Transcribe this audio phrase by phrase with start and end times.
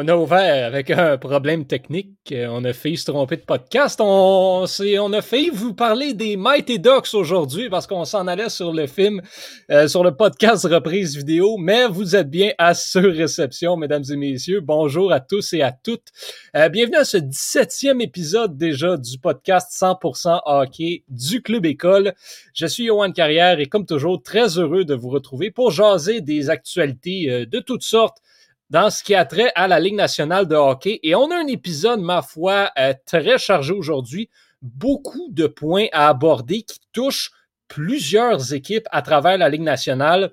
[0.00, 2.32] On a ouvert avec un problème technique.
[2.32, 4.00] On a failli se tromper de podcast.
[4.00, 8.72] On, on a failli vous parler des Mighty Ducks aujourd'hui parce qu'on s'en allait sur
[8.72, 9.20] le film,
[9.72, 11.56] euh, sur le podcast reprise vidéo.
[11.58, 14.60] Mais vous êtes bien à sur-réception, mesdames et messieurs.
[14.60, 16.06] Bonjour à tous et à toutes.
[16.54, 22.14] Euh, bienvenue à ce 17e épisode déjà du podcast 100% hockey du Club École.
[22.54, 26.50] Je suis Johan Carrière et comme toujours, très heureux de vous retrouver pour jaser des
[26.50, 28.18] actualités euh, de toutes sortes
[28.70, 31.00] dans ce qui a trait à la Ligue nationale de hockey.
[31.02, 34.28] Et on a un épisode, ma foi, euh, très chargé aujourd'hui.
[34.60, 37.30] Beaucoup de points à aborder qui touchent
[37.68, 40.32] plusieurs équipes à travers la Ligue nationale.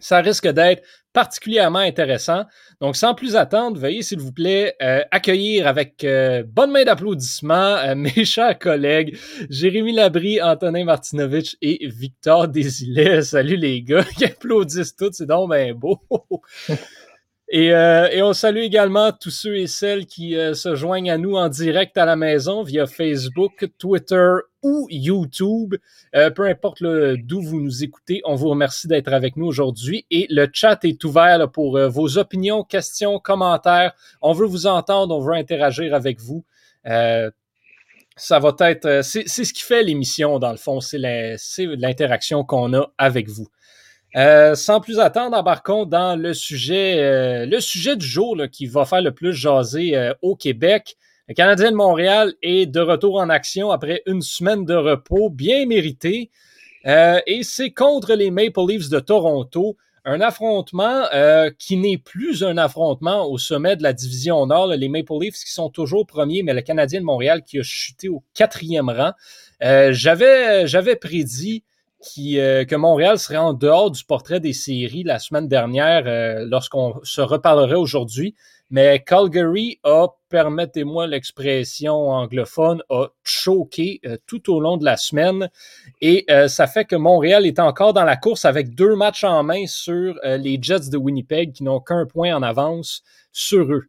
[0.00, 2.44] Ça risque d'être particulièrement intéressant.
[2.80, 7.78] Donc, sans plus attendre, veuillez, s'il vous plaît, euh, accueillir avec euh, bonne main d'applaudissements
[7.96, 9.18] mes chers collègues
[9.50, 13.22] Jérémy Labry, Antonin Martinovitch et Victor Desilets.
[13.22, 15.98] Salut les gars, qui applaudissent tous, c'est donc beau.
[17.50, 21.16] Et, euh, et, on salue également tous ceux et celles qui euh, se joignent à
[21.16, 25.74] nous en direct à la maison via Facebook, Twitter ou YouTube.
[26.14, 30.06] Euh, peu importe d'où vous nous écoutez, on vous remercie d'être avec nous aujourd'hui.
[30.10, 33.94] Et le chat est ouvert pour euh, vos opinions, questions, commentaires.
[34.20, 36.44] On veut vous entendre, on veut interagir avec vous.
[36.86, 37.30] Euh,
[38.16, 42.90] ça va être, c'est ce qui fait l'émission dans le fond, c'est l'interaction qu'on a
[42.98, 43.46] avec vous.
[44.16, 48.86] Euh, sans plus attendre, embarquons dans le sujet, euh, le sujet du jour qui va
[48.86, 50.96] faire le plus jaser euh, au Québec.
[51.28, 55.66] Le Canadien de Montréal est de retour en action après une semaine de repos bien
[55.66, 56.30] mérité.
[56.86, 59.76] et c'est contre les Maple Leafs de Toronto.
[60.06, 61.04] Un affrontement
[61.58, 64.68] qui n'est plus un affrontement au sommet de la division Nord.
[64.68, 68.08] Les Maple Leafs qui sont toujours premiers, mais le Canadien de Montréal qui a chuté
[68.08, 69.12] au quatrième rang.
[69.60, 71.62] j'avais, j'avais prédit
[72.18, 77.00] euh, que Montréal serait en dehors du portrait des séries la semaine dernière euh, lorsqu'on
[77.02, 78.34] se reparlerait aujourd'hui.
[78.70, 85.50] Mais Calgary a, permettez-moi l'expression anglophone, a choqué euh, tout au long de la semaine.
[86.00, 89.66] Et ça fait que Montréal est encore dans la course avec deux matchs en main
[89.66, 93.86] sur les Jets de Winnipeg qui n'ont qu'un point en avance sur eux.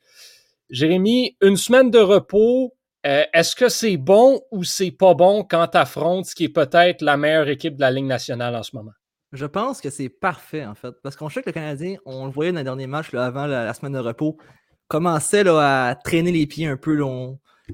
[0.69, 2.73] Jérémy, une semaine de repos,
[3.05, 6.49] euh, est-ce que c'est bon ou c'est pas bon quand tu affrontes ce qui est
[6.49, 8.91] peut-être la meilleure équipe de la Ligue nationale en ce moment?
[9.31, 10.93] Je pense que c'est parfait, en fait.
[11.03, 13.73] Parce qu'on sait que le Canadien, on le voyait dans le dernier match avant la,
[13.73, 14.37] semaine de repos,
[14.87, 16.99] commençait à traîner les pieds un peu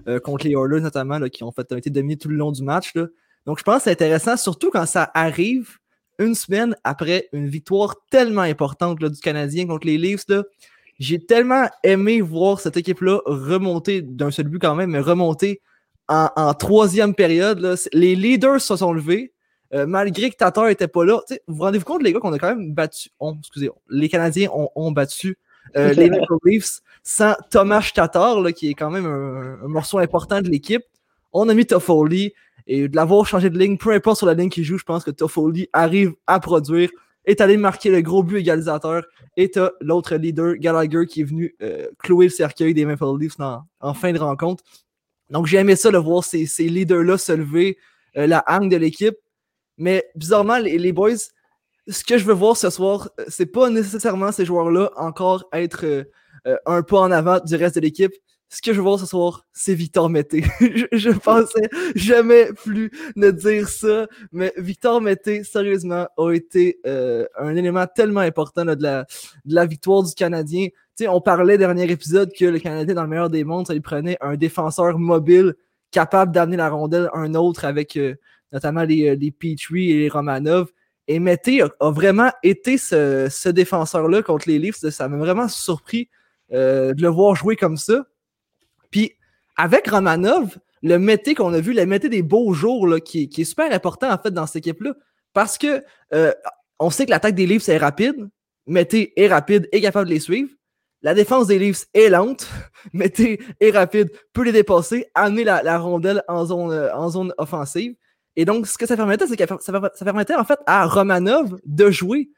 [0.08, 2.94] euh, contre les Oilers, notamment, qui ont, fait, été dominés tout le long du match.
[3.46, 5.78] Donc, je pense que c'est intéressant, surtout quand ça arrive
[6.20, 10.26] une semaine après une victoire tellement importante du Canadien contre les Leafs.
[11.00, 15.62] J'ai tellement aimé voir cette équipe-là remonter d'un seul but quand même, mais remonter
[16.08, 17.78] en, troisième période.
[17.94, 19.34] Les leaders se sont levés.
[19.74, 22.40] Euh, malgré que Tatar n'était pas là, vous vous rendez-vous compte, les gars, qu'on a
[22.40, 23.10] quand même battu.
[23.40, 25.38] excusez, les Canadiens ont, battu
[25.76, 30.50] euh, les Maple Leafs sans Thomas Tatar, qui est quand même un, morceau important de
[30.50, 30.84] l'équipe.
[31.34, 32.34] On a mis Toffoli
[32.68, 35.04] et de l'avoir changé de ligne, peu importe sur la ligne qu'il joue, je pense
[35.04, 36.90] que Toffoli arrive à produire
[37.26, 39.04] est allé marquer le gros but égalisateur.
[39.38, 43.40] Et t'as l'autre leader, Gallagher, qui est venu euh, clouer le cercueil des Maple Leafs
[43.40, 44.64] en, fin de rencontre.
[45.30, 47.78] Donc j'ai aimé ça de voir ces, leaders-là se lever,
[48.18, 49.16] euh, la hang de l'équipe.
[49.78, 51.16] Mais bizarrement, les, boys,
[51.88, 56.06] ce que je veux voir ce soir, euh, c'est pas nécessairement ces joueurs-là encore être
[56.68, 58.14] un pas en avant du reste de l'équipe
[58.50, 60.44] ce que je veux voir ce soir, c'est Victor Mété.
[60.92, 67.56] je, pensais jamais plus ne dire ça, mais Victor Mété, sérieusement, a été euh, un
[67.56, 69.06] élément tellement important de, la,
[69.46, 70.68] de, la, victoire du Canadien.
[70.96, 74.18] sais, on parlait dernier épisode que le Canadien, dans le meilleur des mondes, ça prenait
[74.22, 75.56] un défenseur mobile
[75.92, 78.16] capable d'amener la rondelle un autre avec euh,
[78.52, 80.72] notamment les, euh, les Petrie et les Romanov.
[81.08, 84.90] Et Mété a, vraiment été ce, ce défenseur-là contre les Leafs.
[84.90, 86.10] Ça m'a vraiment surpris
[86.52, 88.06] de le voir jouer comme ça.
[89.58, 93.44] Avec Romanov, le mété qu'on a vu, le mété des beaux jours, là, qui, est
[93.44, 94.94] super important en fait dans cette équipe-là.
[95.34, 96.34] Parce que euh,
[96.80, 98.30] on sait que l'attaque des Leafs est rapide.
[98.68, 100.50] Mété est rapide et capable de les suivre.
[101.02, 102.48] La défense des Leafs est lente.
[102.94, 107.96] Mété est rapide, peut les dépasser, amener la, rondelle en zone, euh, en zone offensive.
[108.36, 111.90] Et donc, ce que ça permettait, c'est que ça, permettait en fait à Romanov de
[111.90, 112.30] jouer.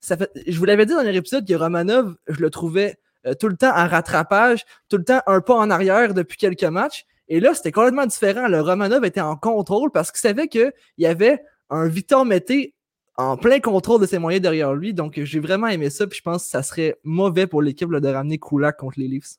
[0.00, 3.48] Ça fait, je vous l'avais dit dans l'épisode que Romanov, je le trouvais euh, tout
[3.48, 7.04] le temps en rattrapage, tout le temps un pas en arrière depuis quelques matchs.
[7.28, 8.48] Et là, c'était complètement différent.
[8.48, 12.74] Le Romanov était en contrôle parce qu'il savait qu'il y avait un Victor Mété
[13.16, 14.92] en plein contrôle de ses moyens derrière lui.
[14.92, 16.06] Donc, j'ai vraiment aimé ça.
[16.06, 19.36] Puis je pense que ça serait mauvais pour l'équipe de ramener Kulak contre les Leafs.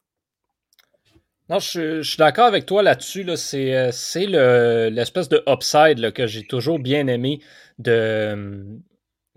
[1.47, 3.25] Non, je, suis d'accord avec toi là-dessus.
[3.35, 7.39] C'est, c'est l'espèce de upside que j'ai toujours bien aimé
[7.77, 8.65] de,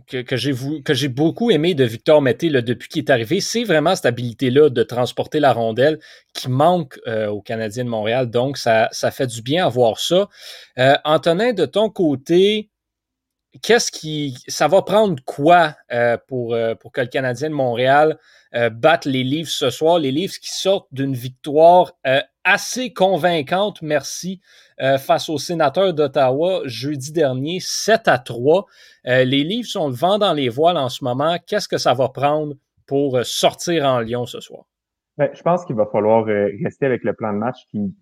[0.06, 4.70] que, j'ai beaucoup aimé de Victor Mété depuis qu'il est arrivé, c'est vraiment cette habilité-là
[4.70, 5.98] de transporter la rondelle
[6.32, 8.30] qui manque euh, aux Canadiens de Montréal.
[8.30, 10.28] Donc, ça, ça fait du bien à voir ça.
[10.78, 12.70] Euh, Antonin, de ton côté,
[13.62, 14.36] qu'est-ce qui.
[14.48, 18.18] Ça va prendre quoi euh, pour, pour que le Canadien de Montréal
[18.52, 19.98] batte les livres ce soir?
[19.98, 21.92] Les livres qui sortent d'une victoire
[22.48, 24.40] assez convaincante, merci,
[24.80, 28.64] euh, face aux sénateurs d'Ottawa jeudi dernier, 7 à 3.
[29.06, 31.36] Euh, les livres sont le vent dans les voiles en ce moment.
[31.46, 32.54] Qu'est-ce que ça va prendre
[32.86, 34.64] pour euh, sortir en Lyon ce soir?
[35.18, 37.92] Ben, je pense qu'il va falloir rester avec le plan de match qui,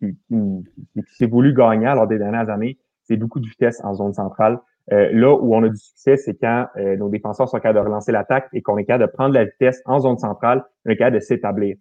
[1.16, 2.78] s'est voulu gagner lors des dernières années.
[3.04, 4.58] C'est beaucoup de vitesse en zone centrale.
[4.88, 8.48] Là où on a du succès, c'est quand nos défenseurs sont capables de relancer l'attaque
[8.52, 11.20] et qu'on est capable de prendre la vitesse en zone centrale, on est capable de
[11.20, 11.76] s'établir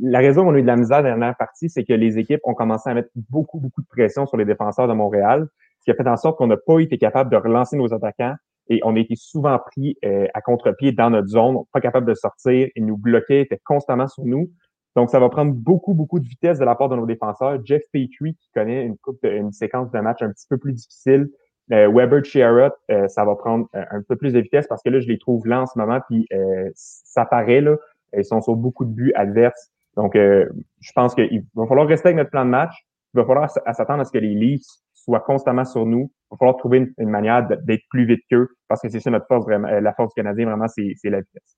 [0.00, 1.92] la raison où on a eu de la misère dans la dernière partie, c'est que
[1.92, 5.48] les équipes ont commencé à mettre beaucoup, beaucoup de pression sur les défenseurs de Montréal,
[5.80, 8.34] ce qui a fait en sorte qu'on n'a pas été capable de relancer nos attaquants
[8.68, 12.14] et on a été souvent pris euh, à contre-pied dans notre zone, pas capable de
[12.14, 14.50] sortir et nous bloquer, était constamment sur nous.
[14.94, 17.60] Donc, ça va prendre beaucoup, beaucoup de vitesse de la part de nos défenseurs.
[17.64, 21.30] Jeff Petrie, qui connaît une, coupe une séquence de match un petit peu plus difficile.
[21.72, 25.00] Euh, Weber Chiarot, euh, ça va prendre un peu plus de vitesse parce que là,
[25.00, 26.26] je les trouve là en ce moment, puis
[26.74, 27.76] ça paraît, là.
[28.16, 29.70] Ils sont sur beaucoup de buts adverses.
[29.96, 30.48] Donc, euh,
[30.80, 32.72] je pense qu'il va falloir rester avec notre plan de match.
[33.14, 34.62] Il va falloir s'attendre à ce que les Leafs
[34.94, 36.10] soient constamment sur nous.
[36.10, 39.26] Il va falloir trouver une, manière d'être plus vite qu'eux parce que c'est ça notre
[39.26, 39.68] force, vraiment.
[39.68, 41.56] Euh, la force du Canadien, vraiment, c'est la vitesse.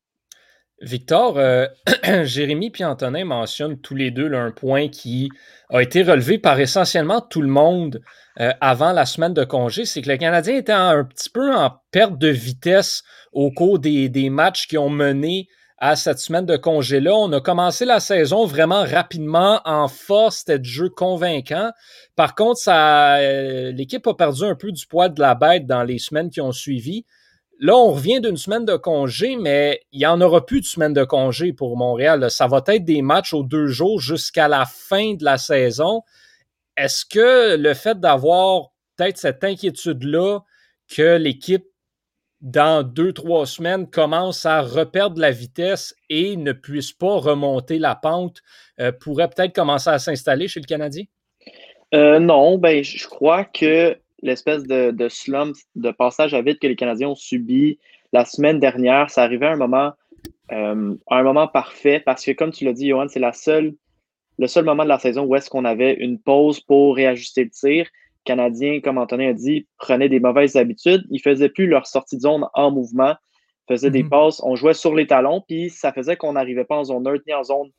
[0.80, 1.66] Victor, euh,
[2.24, 5.28] Jérémy et Antonin mentionnent tous les deux un point qui
[5.68, 8.00] a été relevé par essentiellement tout le monde
[8.62, 12.16] avant la semaine de congé, c'est que le Canadien était un petit peu en perte
[12.16, 15.48] de vitesse au cours des, matchs qui ont mené
[15.78, 17.14] à cette semaine de congé-là.
[17.14, 21.70] On a commencé la saison vraiment rapidement en force, c'était de jeu convaincant.
[22.16, 25.98] Par contre, euh, l'équipe a perdu un peu du poids de la bête dans les
[25.98, 27.06] semaines qui ont suivi.
[27.62, 30.94] Là, on revient d'une semaine de congé, mais il n'y en aura plus de semaine
[30.94, 32.30] de congé pour Montréal.
[32.30, 36.02] Ça va être des matchs aux deux jours jusqu'à la fin de la saison.
[36.78, 40.40] Est-ce que le fait d'avoir peut-être cette inquiétude-là
[40.88, 41.66] que l'équipe
[42.40, 47.94] dans deux, trois semaines, commence à reperdre la vitesse et ne puisse pas remonter la
[47.94, 48.38] pente,
[48.80, 51.04] euh, pourrait peut-être commencer à s'installer chez le Canadien?
[51.92, 56.66] Euh, non, ben, je crois que l'espèce de, de, slump, de passage à vide que
[56.66, 57.78] les Canadiens ont subi
[58.12, 59.92] la semaine dernière, ça arrivait à un moment,
[60.52, 63.74] euh, un moment parfait parce que, comme tu l'as dit, Johan, c'est la seule,
[64.38, 67.50] le seul moment de la saison où est-ce qu'on avait une pause pour réajuster le
[67.50, 67.88] tir.
[68.24, 71.06] Canadiens, comme Antonin a dit, prenaient des mauvaises habitudes.
[71.10, 73.14] Ils faisaient plus leur sortie de zone en mouvement,
[73.68, 74.10] faisaient des mhm.
[74.10, 77.24] passes, on jouait sur les talons, puis ça faisait qu'on n'arrivait pas en zone neutre
[77.26, 77.70] ni en zone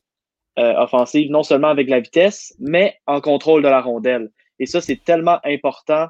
[0.59, 4.31] euh, offensive, non seulement avec la vitesse, mais en contrôle de la rondelle.
[4.59, 6.07] Et ça, c'est tellement important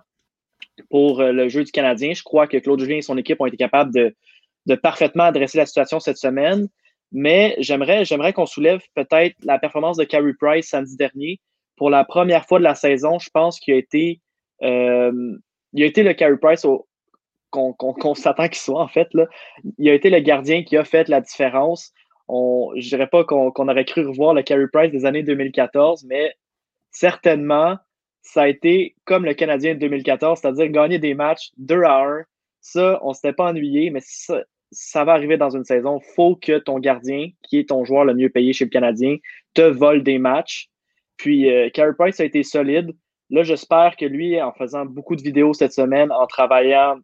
[0.90, 2.14] pour euh, le jeu du Canadien.
[2.14, 5.66] Je crois que Claude Julien et son équipe ont été capables de, parfaitement adresser la
[5.66, 6.68] situation cette semaine.
[7.12, 11.40] Mais j'aimerais, j'aimerais qu'on soulève peut-être la performance de Carey Price samedi dernier,
[11.82, 14.22] pour la première fois de la saison, je pense qu'il a été,
[14.62, 15.36] euh,
[15.74, 16.64] il a été le carry price
[17.50, 19.08] qu'on s'attend qu'il soit, en fait.
[19.80, 21.92] Il a été le gardien qui a fait la différence.
[22.30, 26.36] Je dirais pas qu'on aurait cru revoir le carry price des années 2014, mais
[26.92, 27.78] certainement,
[28.22, 32.24] ça a été comme le Canadien de 2014, c'est-à-dire gagner des matchs 2 à 1.
[32.62, 36.00] Ça, on s'était pas ennuyé, mais ça, ça va arriver dans une saison.
[36.16, 39.18] faut que ton gardien, qui est ton joueur le mieux payé chez le Canadien,
[39.54, 40.70] te vole des matchs.
[41.18, 42.96] Puis, euh, Carey Price a été solide.
[43.30, 46.98] Là, j'espère que lui, en faisant beaucoup de vidéos cette semaine, en travaillant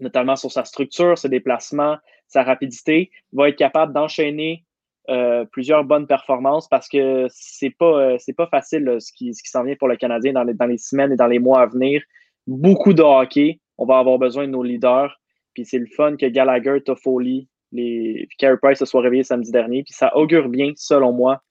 [0.00, 4.64] notamment sur sa structure, ses déplacements, sa rapidité, va être capable d'enchaîner
[5.08, 9.48] euh, plusieurs bonnes performances parce que c'est pas euh, pas facile ce qui, ce qui
[9.48, 11.66] s'en vient pour le Canadien dans les, dans les semaines et dans les mois à
[11.66, 12.02] venir.
[12.46, 13.60] Beaucoup de hockey.
[13.78, 15.18] On va avoir besoin de nos leaders.
[15.54, 19.82] Puis c'est le fun que Gallagher, Toffoli, les Carey Price se soient réveillés samedi dernier.
[19.82, 21.42] Puis ça augure bien, selon moi,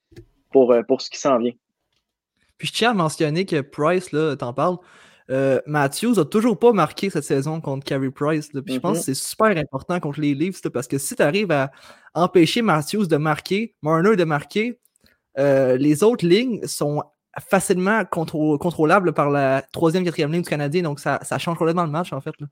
[0.51, 1.53] pour, pour ce qui s'en vient.
[2.57, 4.77] Puis je tiens à mentionner que Price, là, t'en parles,
[5.29, 8.49] euh, Matthews a toujours pas marqué cette saison contre Carey Price.
[8.53, 8.93] Je pense mm-hmm.
[8.93, 11.71] que c'est super important contre les Leafs parce que si tu arrives à
[12.13, 14.79] empêcher Matthews de marquer, Marner de marquer,
[15.37, 17.03] euh, les autres lignes sont
[17.49, 20.81] facilement contrôlables par la troisième, quatrième ligne du Canadien.
[20.81, 22.33] Donc ça, ça change complètement le match en fait.
[22.39, 22.47] Là.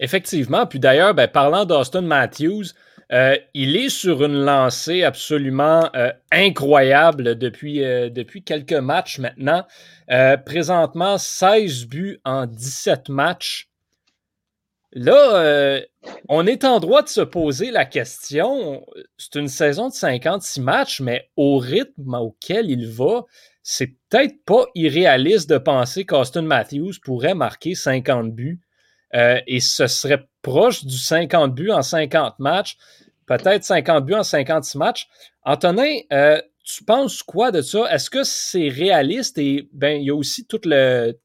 [0.00, 0.66] Effectivement.
[0.66, 2.64] Puis d'ailleurs, ben, parlant d'Austin Matthews,
[3.12, 9.64] euh, il est sur une lancée absolument euh, incroyable depuis, euh, depuis quelques matchs maintenant.
[10.44, 13.68] présentement, 16 buts en 17 matchs.
[14.96, 15.80] Là,
[16.28, 18.86] on est en droit de se poser la question.
[19.18, 23.24] C'est une saison de 56 matchs, mais au rythme auquel il va,
[23.64, 28.60] c'est peut-être pas irréaliste de penser qu'Austin Matthews pourrait marquer 50 buts.
[29.14, 32.76] Euh, et ce serait proche du 50 buts en 50 matchs,
[33.26, 35.08] peut-être 50 buts en 56 matchs.
[35.44, 37.86] Antonin, euh, tu penses quoi de ça?
[37.92, 39.38] Est-ce que c'est réaliste?
[39.38, 41.18] Et ben, il y a aussi tout le,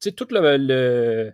[0.00, 1.32] tout le,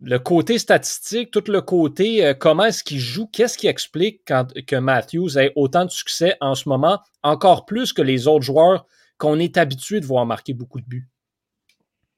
[0.00, 4.76] le, côté statistique, tout le côté euh, comment est-ce qu'il joue, qu'est-ce qui explique que
[4.76, 8.86] Matthews ait autant de succès en ce moment, encore plus que les autres joueurs
[9.18, 11.08] qu'on est habitué de voir marquer beaucoup de buts?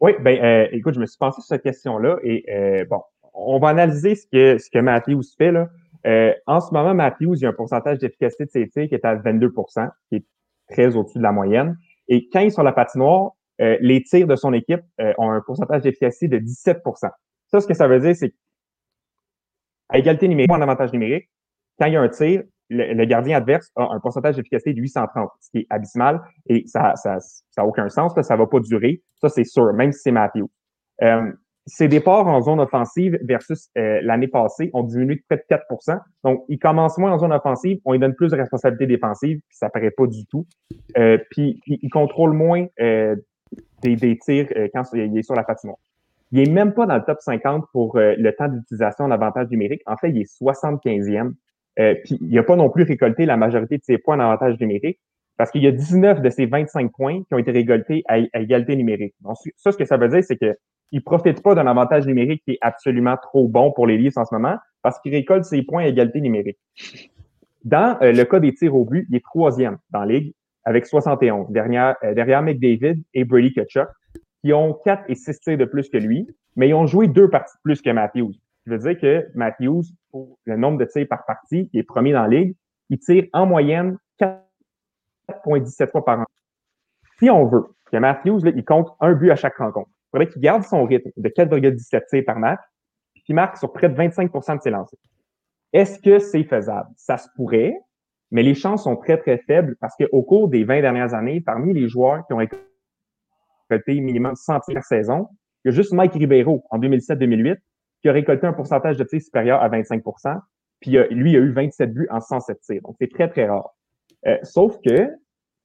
[0.02, 3.00] Oui, ben euh, écoute, je me suis pensé sur cette question-là et euh, bon,
[3.32, 5.52] on va analyser ce que, ce que Matthews fait.
[5.52, 5.70] Là.
[6.46, 9.04] en ce moment, Matthews, il y a un pourcentage d'efficacité de ses tirs qui est
[9.04, 10.24] à 22% qui est
[10.68, 11.78] très au-dessus de la moyenne.
[12.08, 15.30] Et quand il est sur la patinoire, euh, les tirs de son équipe euh, ont
[15.30, 17.10] un pourcentage d'efficacité de 17%
[17.46, 18.34] Ça, ce que ça veut dire, c'est
[19.88, 21.28] à égalité numérique, en avantage numérique,
[21.78, 22.42] quand il y a un tir,
[22.72, 26.94] le, gardien adverse a un pourcentage d'efficacité de 830, ce qui est abysmal et ça
[26.96, 29.02] ça, ça aucun sens, ça va pas durer.
[29.20, 30.44] Ça, c'est sûr, même si c'est Matthew.
[31.02, 31.32] Euh,
[31.66, 36.00] ses départs en zone offensive versus euh, l'année passée ont diminué de près de 4%
[36.24, 39.56] Donc, il commence moins en zone offensive, on lui donne plus de responsabilités défensives, puis
[39.56, 40.46] ça paraît pas du tout.
[40.98, 43.14] Euh, puis, il contrôle moins euh,
[43.82, 45.78] des, des, tirs quand il est sur la patinoire.
[46.32, 49.82] Il est même pas dans le top 50 pour le temps d'utilisation en avantage numérique.
[49.84, 51.34] En fait, il est 75e.
[51.76, 54.98] Puis, il n'a pas non plus récolté la majorité de ses points en avantage numérique
[55.36, 58.76] parce qu'il y a 19 de ses 25 points qui ont été récoltés à, égalité
[58.76, 59.14] numérique.
[59.20, 60.56] Donc, ça, ce que ça veut dire, c'est que
[60.92, 64.26] il profite pas d'un avantage numérique qui est absolument trop bon pour les Leafs en
[64.26, 66.58] ce moment parce qu'il récolte ses points à égalité numérique.
[67.64, 70.86] Dans euh, le cas des tirs au but, il est troisième dans la ligue avec
[70.86, 73.88] 71, derrière, euh, derrière McDavid et Brady Kachuk,
[74.44, 77.30] qui ont 4 et 6 tirs de plus que lui, mais ils ont joué deux
[77.30, 78.32] parties de plus que Matthews.
[78.66, 82.12] Je veux dire que Matthews, pour le nombre de tirs par partie, qui est premier
[82.12, 82.56] dans la ligue,
[82.90, 86.26] il tire en moyenne 4,17 fois par an.
[87.18, 90.28] Si on veut que Matthews, là, il compte un but à chaque rencontre, il faudrait
[90.28, 92.60] qu'il garde son rythme de 4,17 tirs par match,
[93.14, 94.98] puis qu'il marque sur près de 25% de ses lancers.
[95.72, 96.88] Est-ce que c'est faisable?
[96.96, 97.74] Ça se pourrait,
[98.30, 101.72] mais les chances sont très, très faibles parce qu'au cours des 20 dernières années, parmi
[101.72, 105.28] les joueurs qui ont récolté minimum 100 tirs par saison,
[105.64, 107.56] il y a juste Mike Ribeiro en 2007-2008
[108.02, 110.40] qui a récolté un pourcentage de tirs supérieur à 25%
[110.82, 112.82] puis lui, il a eu 27 buts en 107 tirs.
[112.82, 113.70] Donc, c'est très, très rare.
[114.26, 115.08] Euh, sauf que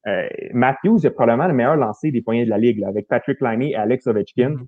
[0.08, 3.72] euh, Matthews est probablement le meilleur lancé des poignets de la ligue, avec Patrick Liney
[3.72, 4.52] et Alex Ovechkin.
[4.52, 4.66] Mm-hmm.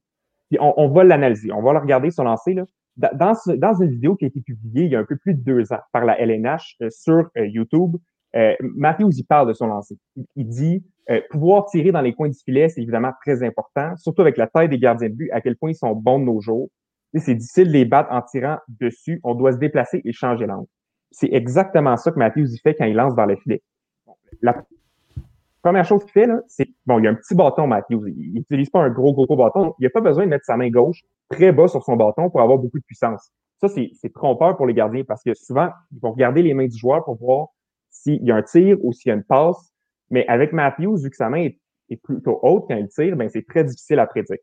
[0.49, 2.55] Puis on, va l'analyser, on va le regarder son lancer.
[2.55, 2.65] Là.
[2.97, 5.41] Dans, dans, une vidéo qui a été publiée il y a un peu plus de
[5.41, 7.95] deux ans par la LNH euh, sur euh, YouTube,
[8.61, 9.97] Matthews y parle de son lancer.
[10.35, 10.83] Il, dit
[11.31, 14.69] pouvoir tirer dans les coins du filet, c'est évidemment très important, surtout avec la taille
[14.69, 16.69] des gardiens de but, à quel point ils sont bons de nos jours.
[17.15, 19.19] C'est difficile de les battre en tirant dessus.
[19.23, 20.67] On doit se déplacer et changer l'angle.
[21.11, 23.63] C'est exactement ça que Matthews y fait quand il lance dans le filet.
[24.41, 24.63] La
[25.61, 28.07] Première chose qu'il fait, c'est, bon, il y a un petit bâton, Matthews.
[28.07, 29.73] Il n'utilise pas un gros, gros, gros bâton.
[29.79, 32.41] Il n'a pas besoin de mettre sa main gauche très bas sur son bâton pour
[32.41, 33.31] avoir beaucoup de puissance.
[33.59, 36.67] Ça, c'est, c'est trompeur pour les gardiens parce que souvent, ils vont regarder les mains
[36.67, 37.47] du joueur pour voir
[37.89, 39.73] s'il y a un tir ou s'il y a une passe.
[40.09, 41.49] Mais avec Matthews, vu que sa main
[41.89, 44.37] est, plutôt haute quand il tire, ben, c'est très difficile à prédire.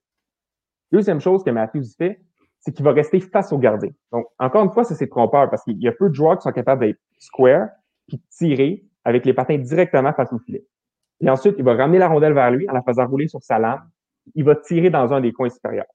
[0.93, 2.21] Deuxième chose que Matthews fait,
[2.67, 3.91] c'est qu'il va rester face au gardien.
[4.11, 6.43] Donc, encore une fois, ça, c'est trompeur parce qu'il y a peu de joueurs qui
[6.43, 7.69] sont capables d'être square
[8.09, 10.65] puis tirer avec les patins directement face au filet.
[11.21, 13.61] Et ensuite, il va ramener la rondelle vers lui en la faisant rouler sur sa
[13.61, 13.89] lame.
[14.35, 15.87] Il va tirer dans un des coins supérieurs.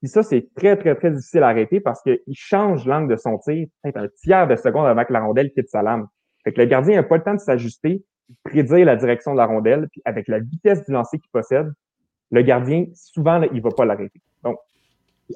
[0.00, 3.38] Puis ça, c'est très, très, très difficile à arrêter parce qu'il change l'angle de son
[3.38, 6.06] tir peut-être un tiers de seconde avant que la rondelle quitte sa lame.
[6.44, 9.38] Fait que le gardien n'a pas le temps de s'ajuster, de prédire la direction de
[9.38, 11.72] la rondelle, puis avec la vitesse du lancer qu'il possède,
[12.30, 14.20] le gardien, souvent, là, il va pas l'arrêter.
[14.44, 14.58] Donc,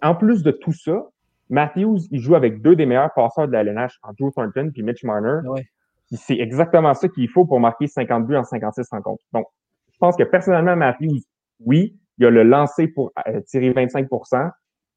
[0.02, 1.06] en plus de tout ça,
[1.48, 5.04] Matthews, il joue avec deux des meilleurs passeurs de la LNH, Drew Thornton puis Mitch
[5.04, 5.46] Marner.
[5.48, 5.64] Ouais
[6.12, 9.24] c'est exactement ça qu'il faut pour marquer 50 buts en 56 rencontres.
[9.32, 9.46] Donc,
[9.92, 11.20] je pense que personnellement, Matthews,
[11.60, 14.50] oui, il a le lancé pour euh, tirer 25%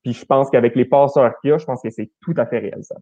[0.04, 2.46] Puis je pense qu'avec les passeurs qu'il y a, je pense que c'est tout à
[2.46, 2.96] fait réel, ça.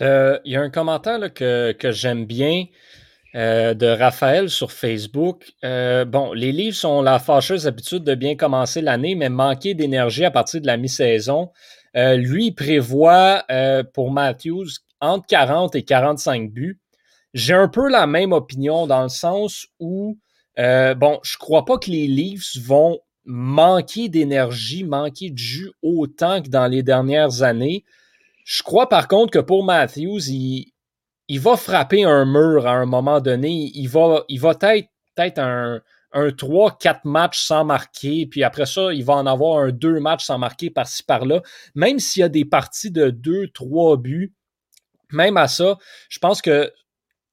[0.00, 2.64] Euh, il y a un commentaire que, que j'aime bien
[3.34, 5.52] euh, de Raphaël sur Facebook.
[5.62, 10.30] bon, les livres sont la fâcheuse habitude de bien commencer l'année, mais manquer d'énergie à
[10.30, 11.50] partir de la mi-saison.
[11.94, 13.44] lui prévoit
[13.92, 14.68] pour Matthews
[15.00, 16.80] entre 40 et 45 buts.
[17.34, 20.18] J'ai un peu la même opinion dans le sens où,
[20.58, 26.42] euh, bon, je crois pas que les Leafs vont manquer d'énergie, manquer de jus autant
[26.42, 27.84] que dans les dernières années.
[28.44, 30.73] Je crois par contre que pour Matthews, il,
[31.28, 33.70] il va frapper un mur à un moment donné.
[33.74, 35.80] Il va, il va être peut-être un,
[36.12, 40.24] un 3-4 matchs sans marquer, puis après ça, il va en avoir un 2 matchs
[40.24, 41.42] sans marquer par-ci par-là.
[41.74, 44.32] Même s'il y a des parties de 2-3 buts,
[45.10, 45.76] même à ça,
[46.08, 46.72] je pense que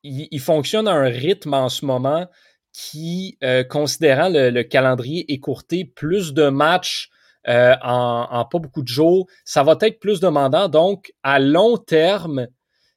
[0.03, 2.27] il, fonctionne à un rythme en ce moment
[2.73, 7.11] qui, euh, considérant le, calendrier écourté, plus de matchs
[7.47, 10.69] euh, en, pas beaucoup de jours, ça va être plus demandant.
[10.69, 12.47] Donc, à long terme,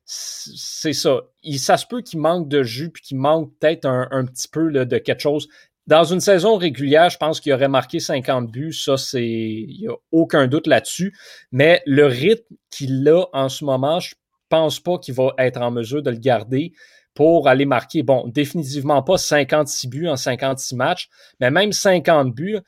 [0.04, 1.22] c'est ça.
[1.42, 4.70] Il, ça se peut qu'il manque de jus puis qu'il manque peut-être un, petit peu
[4.70, 5.48] de quelque chose.
[5.86, 8.72] Dans une saison régulière, je pense qu'il aurait marqué 50 buts.
[8.72, 9.26] Ça, c'est.
[9.26, 11.14] Il n'y a aucun doute là-dessus.
[11.52, 14.14] Mais le rythme qu'il a en ce moment, je
[14.48, 16.72] pense pas qu'il va être en mesure de le garder
[17.14, 21.08] pour aller marquer, bon, définitivement pas 56 buts en 56 matchs,
[21.38, 22.58] mais même 50 buts.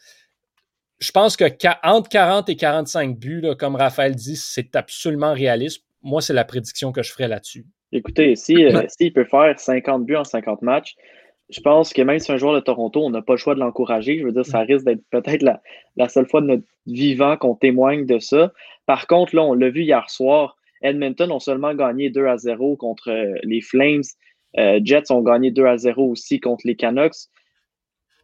[0.99, 1.45] Je pense que
[1.83, 5.86] entre 40 et 45 buts, comme Raphaël dit, c'est absolument réaliste.
[6.07, 7.67] Moi, c'est la prédiction que je ferais là-dessus.
[7.91, 10.95] Écoutez, s'il si, peut faire 50 buts en 50 matchs,
[11.51, 13.61] je pense que même si un joueur de Toronto, on n'a pas le choix de
[13.61, 14.21] l'encourager.
[14.21, 15.61] Je veux dire, ça risque d'être peut-être la,
[15.97, 18.53] la, seule fois de notre vivant qu'on témoigne de ça.
[18.87, 22.77] Par contre, là, on l'a vu hier soir, Edmonton ont seulement gagné 2 à 0
[22.77, 24.05] contre euh, les Flames.
[24.59, 27.29] Euh, Jets ont gagné 2 à 0 aussi contre les Canucks.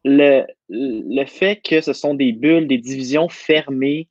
[0.05, 4.09] Le, le, fait que ce sont des bulles, des divisions fermées,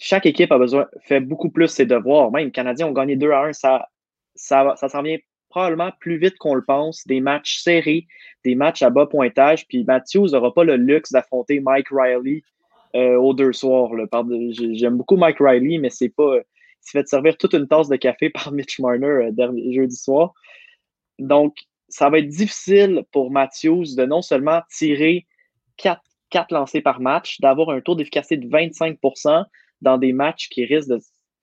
[0.00, 2.32] chaque équipe a besoin, fait beaucoup plus ses devoirs.
[2.32, 3.88] Même les Canadiens ont gagné 2 à 1, ça,
[4.34, 5.18] ça, ça s'en vient
[5.50, 7.06] probablement plus vite qu'on le pense.
[7.06, 8.06] Des matchs serrés,
[8.42, 9.66] des matchs à bas pointage.
[9.68, 12.42] Puis Matthews n'aura pas le luxe d'affronter Mike Riley
[12.96, 13.90] euh, aux deux soirs.
[14.72, 16.36] J'aime beaucoup Mike Riley, mais c'est pas.
[16.38, 16.42] Il
[16.80, 20.32] s'est fait servir toute une tasse de café par Mitch Marner euh, dernier, jeudi soir.
[21.18, 21.56] Donc,
[21.88, 25.26] ça va être difficile pour Matthews de non seulement tirer
[25.76, 28.98] 4, 4 lancés par match, d'avoir un taux d'efficacité de 25
[29.80, 30.92] dans des matchs qui risquent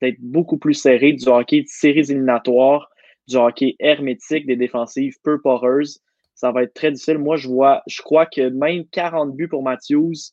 [0.00, 2.88] d'être beaucoup plus serrés, du hockey de séries éliminatoires,
[3.26, 6.00] du hockey hermétique, des défensives peu poreuses.
[6.34, 7.18] Ça va être très difficile.
[7.18, 10.32] Moi, je vois, je crois que même 40 buts pour Matthews,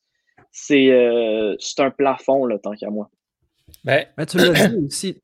[0.52, 3.10] c'est euh, un plafond, là, tant qu'à moi.
[3.84, 5.22] Ben, Mais tu l'as dit aussi,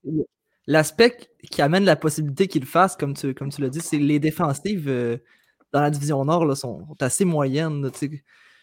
[0.68, 1.18] L'aspect
[1.52, 4.88] qui amène la possibilité qu'il fasse, comme tu, comme tu l'as dit, c'est les défensives
[4.88, 5.18] euh,
[5.74, 7.90] dans la division Nord là, sont, assez moyennes.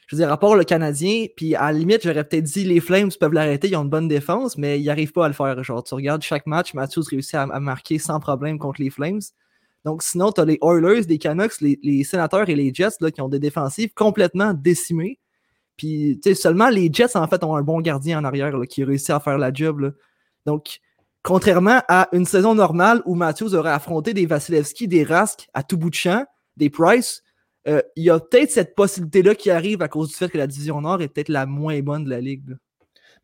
[0.09, 3.11] Je veux dire, rapport le Canadien, puis à la limite, j'aurais peut-être dit les Flames
[3.21, 5.55] peuvent l'arrêter, ils ont une bonne défense, mais ils n'arrivent pas à le faire.
[5.63, 9.21] Tu regardes chaque match, Matthews réussit à, marquer sans problème contre les Flames.
[9.85, 13.21] Donc, sinon, tu as les Oilers, les Canucks, les, Sénateurs et les Jets là, qui
[13.21, 15.19] ont des défensives complètement décimées.
[15.77, 18.85] Puis, tu sais, seulement les Jets, en fait, ont un bon gardien en arrière qui
[18.85, 19.95] réussit à faire la job.
[20.47, 20.81] Donc,
[21.23, 25.77] Contrairement à une saison normale où Matthews aurait affronté des Vasilevski, des Rask à tout
[25.77, 26.25] bout de champ,
[26.57, 27.23] des Price,
[27.67, 30.47] euh, il y a peut-être cette possibilité-là qui arrive à cause du fait que la
[30.47, 32.57] division Nord est peut-être la moins bonne de la Ligue.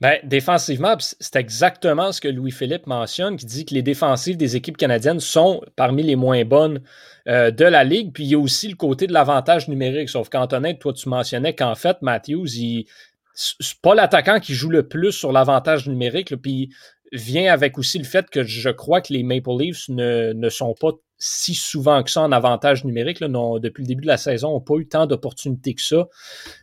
[0.01, 4.77] Ben, défensivement, c'est exactement ce que Louis-Philippe mentionne, qui dit que les défensives des équipes
[4.77, 6.83] canadiennes sont parmi les moins bonnes
[7.29, 8.13] euh, de la Ligue.
[8.13, 10.09] Puis il y a aussi le côté de l'avantage numérique.
[10.09, 12.87] Sauf qu'Antonin, toi, tu mentionnais qu'en fait, Matthews, il,
[13.35, 16.35] c'est pas l'attaquant qui joue le plus sur l'avantage numérique.
[16.37, 16.71] puis
[17.15, 20.91] vient avec aussi le fait que je crois que les Maple Leafs ne, sont pas
[21.17, 23.21] si souvent que ça en avantage numérique.
[23.21, 26.09] Non, depuis le début de la saison, n'ont pas eu tant d'opportunités que ça.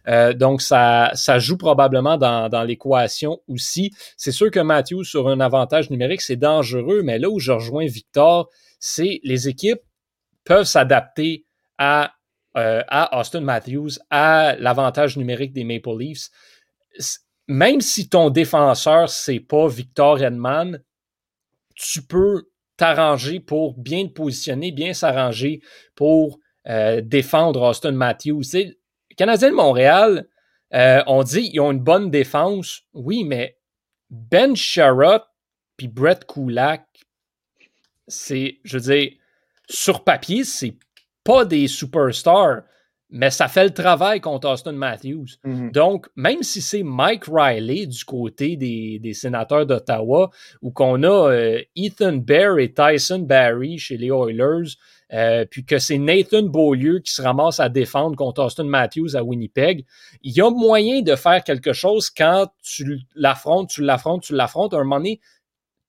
[0.10, 3.92] Euh, donc, ça, joue probablement dans, l'équation aussi.
[4.18, 7.86] C'est sûr que Matthews, sur un avantage numérique, c'est dangereux, mais là où je rejoins
[7.86, 9.82] Victor, c'est les équipes
[10.44, 11.46] peuvent s'adapter
[11.78, 12.12] à,
[12.58, 16.30] euh, à Austin Matthews, à l'avantage numérique des Maple Leafs
[17.48, 20.82] même si ton défenseur, c'est pas Victor Edman,
[21.76, 25.62] tu peux t'arranger pour bien te positionner, bien s'arranger
[25.96, 28.44] pour euh, défendre Austin Matthews.
[28.54, 28.76] les
[29.18, 30.28] Canadiens de Montréal,
[30.74, 32.82] euh, on dit qu'ils ont une bonne défense.
[32.94, 33.58] Oui, mais
[34.10, 35.24] Ben Sherrod
[35.82, 36.86] puis Brett Kulak,
[38.08, 39.14] c'est, je veux dire,
[39.68, 40.78] sur papier, c'est
[41.24, 42.62] pas des superstars
[43.12, 45.38] mais ça fait le travail contre Austin Matthews.
[45.44, 45.72] Mhm.
[45.72, 51.32] Donc, même si c'est Mike Riley du côté des, des sénateurs d'Ottawa, ou qu'on a
[51.32, 54.78] euh, Ethan Bear et Tyson Barry chez les Oilers,
[55.12, 59.24] euh, puis que c'est Nathan Beaulieu qui se ramasse à défendre contre Austin Matthews à
[59.24, 59.86] Winnipeg,
[60.24, 64.74] il y a moyen de faire quelque chose quand tu l'affrontes, tu l'affrontes, tu l'affrontes.
[64.74, 65.20] À un moment donné,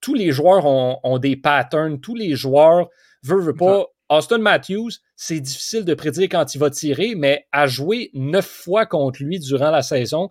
[0.01, 2.89] tous les joueurs ont, ont des patterns, tous les joueurs
[3.23, 7.67] veulent, veulent pas Austin Matthews, c'est difficile de prédire quand il va tirer, mais à
[7.67, 10.29] jouer neuf fois contre lui durant la saison,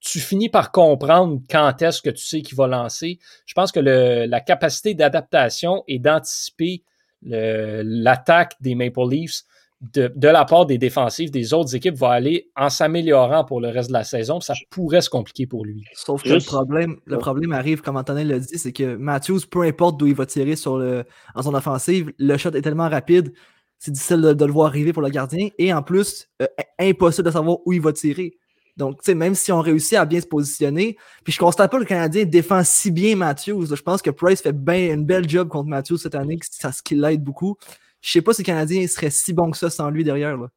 [0.00, 3.20] tu finis par comprendre quand est-ce que tu sais qu'il va lancer.
[3.46, 6.82] Je pense que la capacité d'adaptation et d'anticiper
[7.22, 9.44] l'attaque des Maple Leafs
[9.80, 13.88] de, la part des défensifs des autres équipes va aller en s'améliorant pour le reste
[13.88, 14.40] de la saison.
[14.40, 15.84] Ça pourrait se compliquer pour lui.
[15.94, 19.62] Sauf que le, problème, le problème arrive, comme Antonin l'a dit, c'est que Matthews, peu
[19.62, 23.32] importe d'où il va tirer sur le, en son offensive, le shot est tellement rapide
[23.80, 25.48] c'est difficile de, le voir arriver pour le gardien.
[25.58, 26.46] Et en plus, euh,
[26.78, 28.36] impossible de savoir où il va tirer.
[28.76, 31.88] Donc, même si on réussit à bien se positionner, puis je constate pas que le
[31.88, 33.74] Canadien défend si bien Matthews.
[33.74, 36.82] je pense que Price fait bien une belle job contre Matthews cette année, ça ce
[36.82, 37.56] qui l'aide beaucoup.
[38.00, 40.36] Je sais pas si le Canadien serait si bon que ça sans lui derrière.
[40.36, 40.48] Là.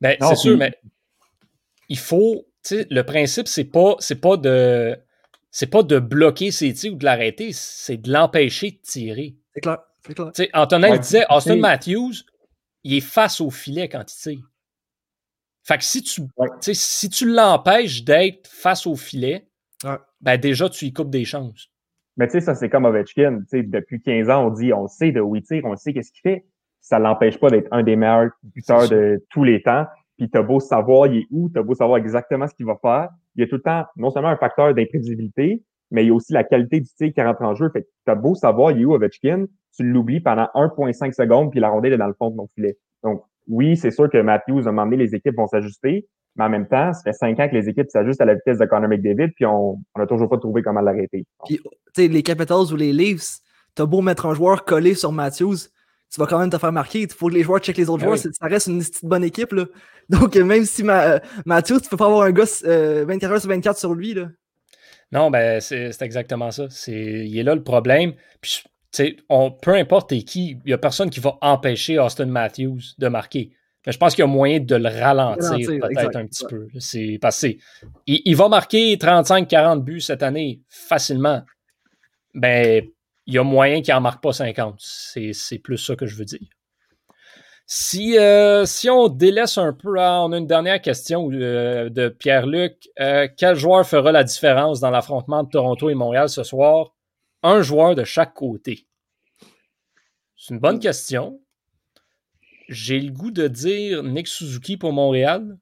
[0.00, 0.74] Ben, c'est sûr, mais
[1.88, 2.46] il faut.
[2.70, 4.96] Le principe, c'est pas, pas de.
[5.50, 9.36] C'est pas de bloquer ses tirs ou de l'arrêter, c'est de l'empêcher de tirer.
[9.54, 9.78] C'est clair.
[10.06, 10.30] C'est clair.
[10.54, 12.24] Antonin disait Austin Matthews,
[12.84, 14.50] il est face au filet quand il tire.
[15.62, 16.22] Fait que si tu,
[16.72, 19.46] si tu l'empêches d'être face au filet,
[20.20, 21.68] ben déjà, tu y coupes des chances.
[22.16, 23.42] Mais tu sais, ça, c'est comme Ovechkin.
[23.52, 26.20] depuis 15 ans, on dit, on sait de où il tire, on sait qu'est-ce qu'il
[26.20, 26.44] fait.
[26.82, 29.86] Ça l'empêche pas d'être un des meilleurs buteurs de tous les temps.
[30.18, 33.08] Puis t'as beau savoir il est où, t'as beau savoir exactement ce qu'il va faire.
[33.34, 36.14] Il y a tout le temps, non seulement un facteur d'imprévisibilité, mais il y a
[36.14, 37.70] aussi la qualité du tir qui rentre en jeu.
[37.72, 41.60] Fait que t'as beau savoir il est où Ovechkin, tu l'oublies pendant 1.5 secondes, puis
[41.60, 42.76] la rondelle est dans le fond de ton filet.
[43.02, 46.44] Donc, oui, c'est sûr que Matthews, a un moment donné, les équipes vont s'ajuster, mais
[46.44, 48.64] en même temps, ça fait cinq ans que les équipes s'ajustent à la vitesse de
[48.64, 51.26] Connor McDavid, puis on n'a toujours pas trouvé comment l'arrêter.
[51.44, 53.40] Puis, tu sais, les Capitals ou les Leafs,
[53.74, 55.68] t'as beau mettre un joueur collé sur Matthews,
[56.12, 57.00] tu vas quand même te faire marquer.
[57.00, 58.18] Il faut que les joueurs checkent les autres ah joueurs.
[58.18, 59.52] Ça reste une petite bonne équipe.
[59.52, 59.64] Là.
[60.10, 63.48] Donc, même si euh, Matthews, tu peux pas avoir un gars 24 euh, heures sur
[63.48, 64.12] 24 sur lui.
[64.12, 64.28] Là.
[65.10, 66.66] Non, ben, c'est exactement ça.
[66.86, 68.12] Il est là le problème.
[68.40, 68.62] Puis,
[69.30, 73.52] on, peu importe qui, il n'y a personne qui va empêcher Austin Matthews de marquer.
[73.86, 76.68] Mais je pense qu'il y a moyen de le ralentir, peut-être un petit peu.
[76.78, 77.58] C'est passé.
[78.06, 81.42] Il, va marquer 35-40 buts cette année facilement.
[82.34, 82.84] Ben,
[83.26, 84.76] il y a moyen qu'il n'en marque pas 50.
[84.80, 86.48] C'est plus ça que je veux dire.
[87.66, 92.88] Si, euh, on délaisse un peu, ah, on a une dernière question euh, de Pierre-Luc.
[93.00, 96.92] Euh, quel joueur fera la différence dans l'affrontement de Toronto et Montréal ce soir?
[97.42, 98.86] Un joueur de chaque côté.
[100.36, 101.40] C'est une bonne question.
[102.68, 105.56] J'ai le goût de dire Nick Suzuki pour Montréal,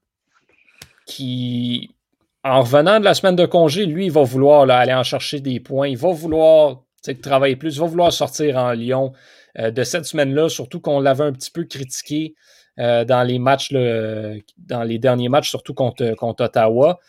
[1.05, 1.95] qui,
[2.43, 5.59] en revenant de la semaine de congé, lui, il va vouloir aller en chercher des
[5.59, 5.87] points.
[5.87, 6.83] Il va vouloir
[7.21, 7.79] travailler plus.
[7.79, 9.13] Va vouloir sortir en Lyon
[9.59, 12.35] euh, de cette semaine-là, surtout qu'on l'avait un petit peu critiqué
[12.79, 16.99] euh, dans les matchs, dans les derniers matchs, surtout contre, contre Ottawa.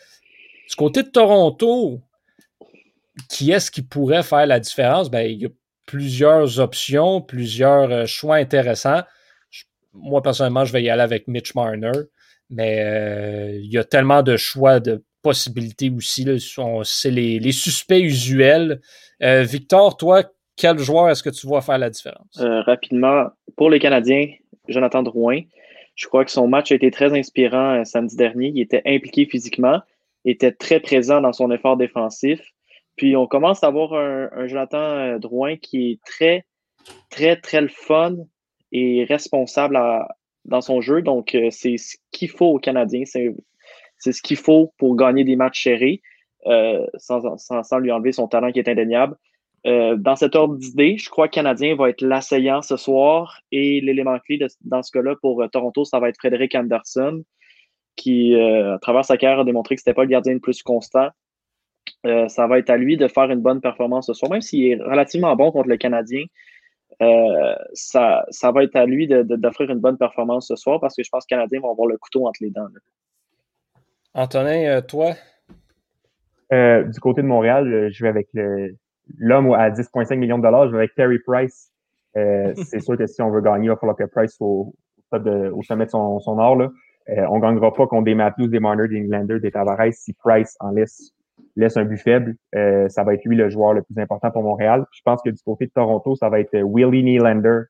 [0.69, 2.01] Du côté de Toronto,
[3.29, 5.09] qui est-ce qui pourrait faire la différence?
[5.09, 5.49] Ben, il y a
[5.85, 9.03] plusieurs options, plusieurs euh, choix intéressants.
[9.93, 11.91] moi, personnellement, je vais y aller avec Mitch Marner,
[12.49, 16.27] mais il y a tellement de choix, de possibilités aussi.
[16.83, 18.81] C'est les, suspects usuels.
[19.19, 20.23] Victor, toi,
[20.55, 22.39] quel joueur est-ce que tu vois faire la différence?
[22.39, 24.27] Euh, rapidement, pour les Canadiens,
[24.67, 25.41] Jonathan Drouin.
[25.95, 28.51] Je crois que son match a été très inspirant euh, samedi dernier.
[28.53, 29.81] Il était impliqué physiquement,
[30.25, 32.39] était très présent dans son effort défensif.
[32.95, 36.45] Puis on commence à avoir un, Jonathan euh, Drouin qui est très,
[37.09, 38.15] très, très le fun
[38.71, 39.79] et responsable
[40.45, 41.01] dans son jeu.
[41.01, 43.03] Donc, c'est ce qu'il faut aux Canadiens.
[43.05, 43.29] C'est
[44.11, 46.01] ce qu'il faut pour gagner des matchs serrés
[46.97, 49.15] sans, sans, lui enlever son talent qui est indéniable.
[49.65, 53.79] Euh, dans cet ordre d'idée, je crois que Canadien va être l'assaillant ce soir et
[53.79, 57.23] l'élément clé dans ce cas-là pour euh, Toronto, ça va être Frédéric Anderson,
[57.95, 60.39] qui, euh, à travers sa carrière, a démontré que ce n'était pas le gardien le
[60.39, 61.09] plus constant.
[62.03, 64.75] ça va être à lui de faire une bonne performance ce soir, même s'il est
[64.75, 66.25] relativement bon contre le Canadien.
[67.73, 71.25] ça, va être à lui d'offrir une bonne performance ce soir parce que je pense
[71.25, 72.67] que les Canadiens vont avoir le couteau entre les dents.
[74.13, 75.13] Antonin, toi?
[76.51, 78.27] du côté de Montréal, je vais avec
[79.17, 81.71] l'homme à 10,5 millions de dollars, je vais avec Terry Price.
[82.15, 84.73] Euh, c'est sûr que si on veut gagner, il va falloir que Price soit au,
[85.63, 86.55] sommet de son, son art.
[86.55, 86.69] Là.
[87.09, 90.13] Euh, on ne gagnera pas contre des Matthews, des Marner, des Englander, des Tavares si
[90.13, 91.11] Price en laisse,
[91.55, 92.35] laisse un but faible.
[92.55, 94.85] Euh, ça va être lui le joueur le plus important pour Montréal.
[94.91, 97.63] Je pense que du côté de Toronto, ça va être Willie Nylander.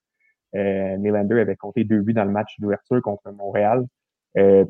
[0.56, 3.86] Euh, Nylander avait compté deux buts dans le match d'ouverture contre Montréal.
[4.38, 4.66] Euh,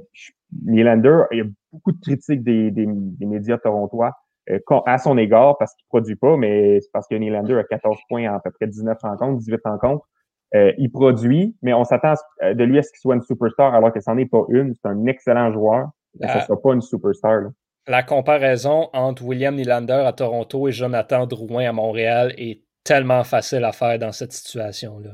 [0.65, 4.13] Nylander, il y a beaucoup de critiques des, des, des médias torontois
[4.49, 7.97] euh, à son égard parce qu'il produit pas, mais c'est parce que Nylander a 14
[8.09, 10.05] points en à peu près 19 rencontres, 18 rencontres.
[10.53, 13.73] Euh, il produit, mais on s'attend euh, de lui à ce qu'il soit une superstar
[13.73, 14.73] alors que c'en est pas une.
[14.75, 17.41] C'est un excellent joueur, mais ce ne sera pas une superstar.
[17.41, 17.49] Là.
[17.87, 23.63] La comparaison entre William Nylander à Toronto et Jonathan Drouin à Montréal est tellement facile
[23.63, 25.11] à faire dans cette situation-là.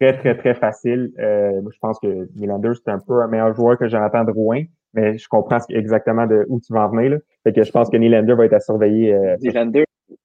[0.00, 1.12] Très, très, très facile.
[1.18, 5.18] Euh, je pense que Nylander, c'est un peu un meilleur joueur que Jonathan Drouin mais
[5.18, 7.18] je comprends exactement de où tu vas en venir.
[7.44, 9.12] Je pense que Nylander va être à surveiller.
[9.12, 9.84] Euh, Nylander,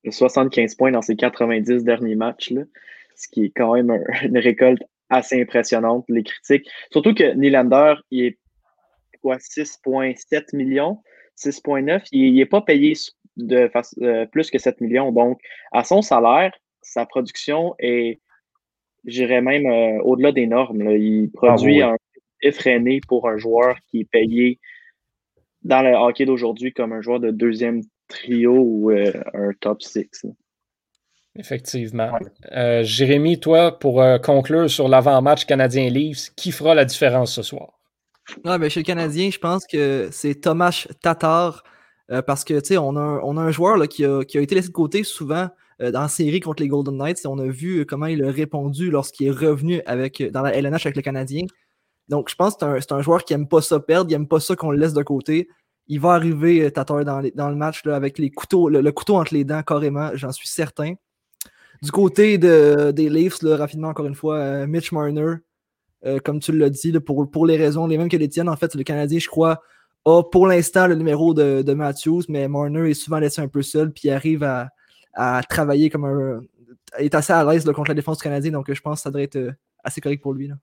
[0.10, 2.54] 75 points dans ses 90 derniers matchs,
[3.16, 6.06] ce qui est quand même une récolte assez impressionnante.
[6.10, 8.40] Les critiques, surtout que Nylander, il est
[9.22, 11.02] quoi, 6,7 millions,
[11.38, 12.08] 6,9.
[12.12, 12.94] Il n'est pas payé
[13.38, 13.70] de
[14.02, 15.12] euh, plus que 7 millions.
[15.12, 15.40] Donc,
[15.72, 18.20] à son salaire, sa production est
[19.06, 20.82] j'irais même euh, au-delà des normes.
[20.92, 21.94] Il produit Ah, oui.
[21.94, 21.98] un
[22.42, 24.60] effréné pour un joueur qui est payé
[25.64, 30.10] dans le hockey d'aujourd'hui comme un joueur de deuxième trio ou euh, un top six.
[30.24, 30.32] là.
[31.36, 32.12] Effectivement.
[32.52, 37.80] Euh, Jérémy, toi, pour euh, conclure sur l'avant-match Canadien-Leafs, qui fera la différence ce soir?
[38.46, 41.64] Ah, ben, chez le Canadien, je pense que c'est Thomas Tatar.
[42.12, 44.24] euh, parce que, tu sais, on, a un- on a un joueur là, qui, a,
[44.26, 45.48] qui a été laissé de côté souvent
[45.82, 47.20] euh, dans la série contre les Golden Knights.
[47.24, 50.56] Et on a vu comment il a répondu lorsqu'il est revenu avec, euh, dans la
[50.56, 51.46] LNH avec le Canadien.
[52.10, 54.40] Donc, je pense que c'est un, joueur qui aime pas ça perdre, il aime pas
[54.40, 55.48] ça qu'on le laisse de côté.
[55.88, 59.34] Il va arriver, euh, Tatar, dans, dans le match avec les couteaux, le, couteau entre
[59.34, 60.94] les dents, carrément, j'en suis certain.
[61.82, 65.36] Du côté de, des Leafs, rapidement, encore une fois, Mitch Marner,
[66.24, 68.48] comme tu l'as dit, pour les raisons les mêmes que les tiennes.
[68.48, 69.62] En fait, le Canadien, je crois,
[70.06, 73.62] a pour l'instant le numéro de, de Matthews, mais Marner est souvent laissé un peu
[73.62, 74.70] seul, puis il arrive à,
[75.14, 76.42] à travailler comme un.
[76.98, 79.24] Est assez à l'aise contre la défense du Canadien, donc je pense que ça devrait
[79.24, 79.52] être euh,
[79.84, 80.48] assez correct pour lui.
[80.48, 80.56] là.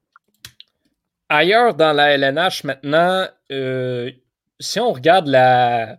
[1.29, 4.11] Ailleurs dans la LNH maintenant, euh,
[4.59, 5.99] si on regarde la,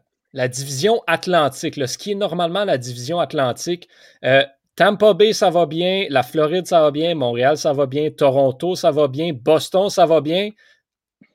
[0.49, 3.87] division atlantique, ce qui est normalement la division atlantique,
[4.25, 4.43] euh,
[4.75, 8.75] Tampa Bay, ça va bien, la Floride, ça va bien, Montréal, ça va bien, Toronto,
[8.75, 10.49] ça va bien, Boston, ça va bien,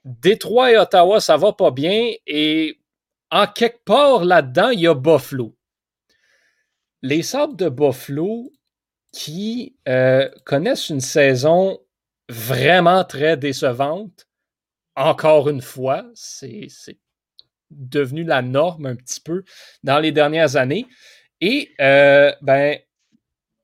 [0.04, 2.78] Détroit et Ottawa, ça va pas bien, et
[3.30, 5.55] en quelque part là-dedans, il y a Buffalo.
[7.02, 8.52] Les Sabres de Buffalo
[9.12, 11.80] qui euh, connaissent une saison
[12.28, 14.26] vraiment très décevante.
[14.94, 16.98] Encore une fois, c'est c'est
[17.70, 19.42] devenu la norme un petit peu
[19.82, 20.86] dans les dernières années.
[21.40, 22.78] Et euh, ben,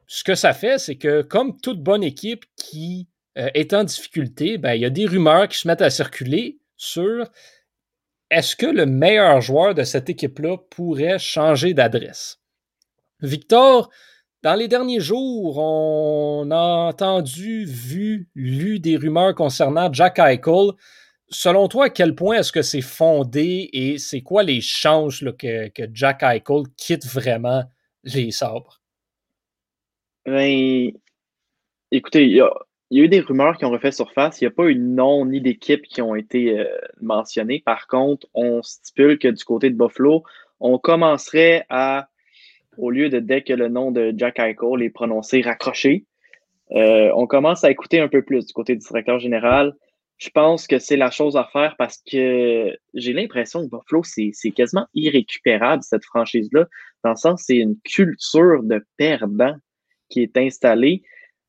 [0.07, 4.59] ce que ça fait, c'est que comme toute bonne équipe qui euh, est en difficulté,
[4.59, 7.31] ben, il y a des rumeurs qui se mettent à circuler sur
[8.31, 12.42] est-ce que le meilleur joueur de cette équipe-là pourrait changer d'adresse.
[13.23, 13.91] Victor,
[14.43, 20.73] dans les derniers jours, on a entendu, vu, lu des rumeurs concernant Jack Eichel.
[21.29, 25.69] Selon toi, à quel point est-ce que c'est fondé et c'est quoi les chances que,
[25.69, 27.63] que Jack Eichel quitte vraiment
[28.03, 28.83] les sabres?
[30.27, 30.91] Ben,
[31.91, 32.53] écoutez, il y, a,
[32.91, 34.41] il y a eu des rumeurs qui ont refait surface.
[34.41, 36.67] Il n'y a pas eu de nom ni d'équipe qui ont été euh,
[37.01, 37.63] mentionnées.
[37.65, 40.25] Par contre, on stipule que du côté de Buffalo,
[40.61, 42.09] on commencerait à,
[42.77, 46.07] au lieu de dès que le nom de Jack Eichel est prononcé, raccrocher.
[46.73, 49.75] Euh, on commence à écouter un peu plus du côté du directeur général.
[50.17, 54.51] Je pense que c'est la chose à faire parce que j'ai l'impression que Buffalo, c'est
[54.53, 56.67] quasiment irrécupérable, cette franchise-là,
[57.05, 59.57] dans le sens c'est une culture de perdant
[60.09, 61.03] qui est installée.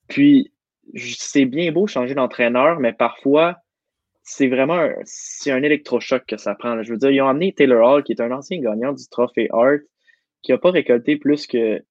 [0.07, 0.51] Puis,
[0.95, 3.57] c'est bien beau changer d'entraîneur, mais parfois,
[4.23, 4.93] c'est vraiment un,
[5.47, 6.81] un électrochoc que ça prend.
[6.81, 9.49] Je veux dire, ils ont amené Taylor Hall, qui est un ancien gagnant du trophée
[9.51, 9.81] Hart,
[10.43, 11.81] qui n'a pas récolté plus que.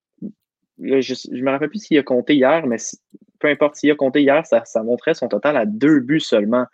[0.78, 2.98] Là, je ne me rappelle plus s'il a compté hier, mais si,
[3.38, 6.66] peu importe s'il a compté hier, ça, ça, montrait son total à deux buts seulement.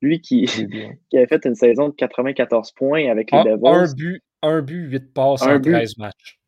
[0.00, 0.44] Lui qui,
[1.10, 3.66] qui avait fait une saison de 94 points avec les un, Devils.
[3.66, 5.72] Un but, un but, 8 passes un en but.
[5.72, 6.38] 13 matchs.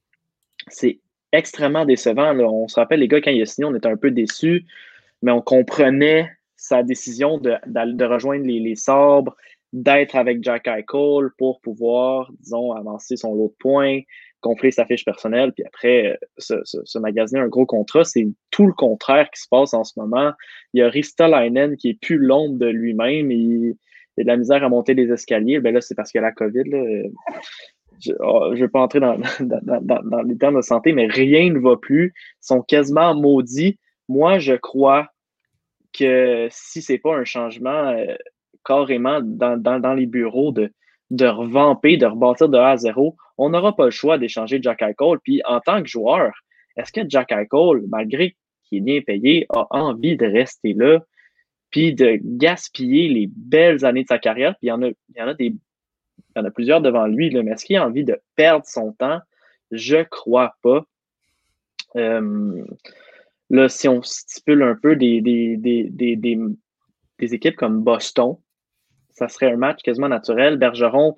[0.69, 1.01] C'est
[1.33, 2.33] extrêmement décevant.
[2.33, 2.45] Là.
[2.45, 4.65] On se rappelle, les gars, quand il a signé, on était un peu déçus,
[5.23, 9.37] mais on comprenait sa décision de, de, de rejoindre les, les sabres,
[9.73, 14.01] d'être avec Jack Eichel pour pouvoir, disons, avancer son lot de points,
[14.45, 18.05] gonfler sa fiche personnelle, puis après se, se, magasiner un gros contrat.
[18.05, 20.33] C'est tout le contraire qui se passe en ce moment.
[20.75, 23.31] Il y a Ristolainen qui est plus l'ombre de lui-même.
[23.31, 23.75] Il,
[24.17, 25.61] il a de la misère à monter les escaliers.
[25.61, 26.65] Ben là, c'est parce qu'il a la COVID.
[28.01, 29.01] Je ne vais pas entrer
[29.41, 32.13] dans, les termes de santé, mais rien ne va plus.
[32.17, 33.79] Ils sont quasiment maudits.
[34.09, 35.09] Moi, je crois
[35.93, 38.15] que si ce n'est pas un changement euh,
[38.65, 40.71] carrément dans, les bureaux de,
[41.11, 44.83] de revamper, de rebâtir de A à zéro, on n'aura pas le choix d'échanger Jack
[44.83, 45.19] Eichel.
[45.23, 46.33] Puis en tant que joueur,
[46.77, 51.01] est-ce que Jack Eichel, malgré qu'il est bien payé, a envie de rester là,
[51.71, 54.55] puis de gaspiller les belles années de sa carrière?
[54.57, 55.55] Puis il y en a, il y en a des
[56.35, 58.65] il y en a plusieurs devant lui, là, mais est-ce qu'il a envie de perdre
[58.67, 59.21] son temps?
[59.71, 60.85] Je crois pas.
[61.97, 62.65] Euh,
[63.51, 68.37] là, si on stipule un peu des, des, des, des, équipes comme Boston,
[69.15, 70.59] ça serait un match quasiment naturel.
[70.59, 71.15] Bergeron,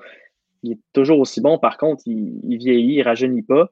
[0.63, 1.59] il est toujours aussi bon.
[1.59, 3.71] Par contre, il, il vieillit, il rajeunit pas.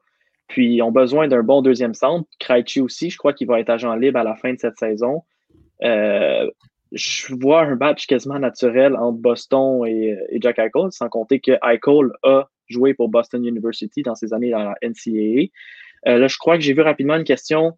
[0.48, 2.28] Puis, ils ont besoin d'un bon deuxième centre.
[2.38, 5.22] Krejci aussi, je crois qu'il va être agent libre à la fin de cette saison.
[5.82, 6.50] Euh,
[6.92, 12.10] je vois un match quasiment naturel entre Boston et, Jack Eichel, sans compter que Eichel
[12.22, 15.48] a joué pour Boston University dans ses années dans la NCAA.
[16.06, 17.76] Euh, là, je crois que j'ai vu rapidement une question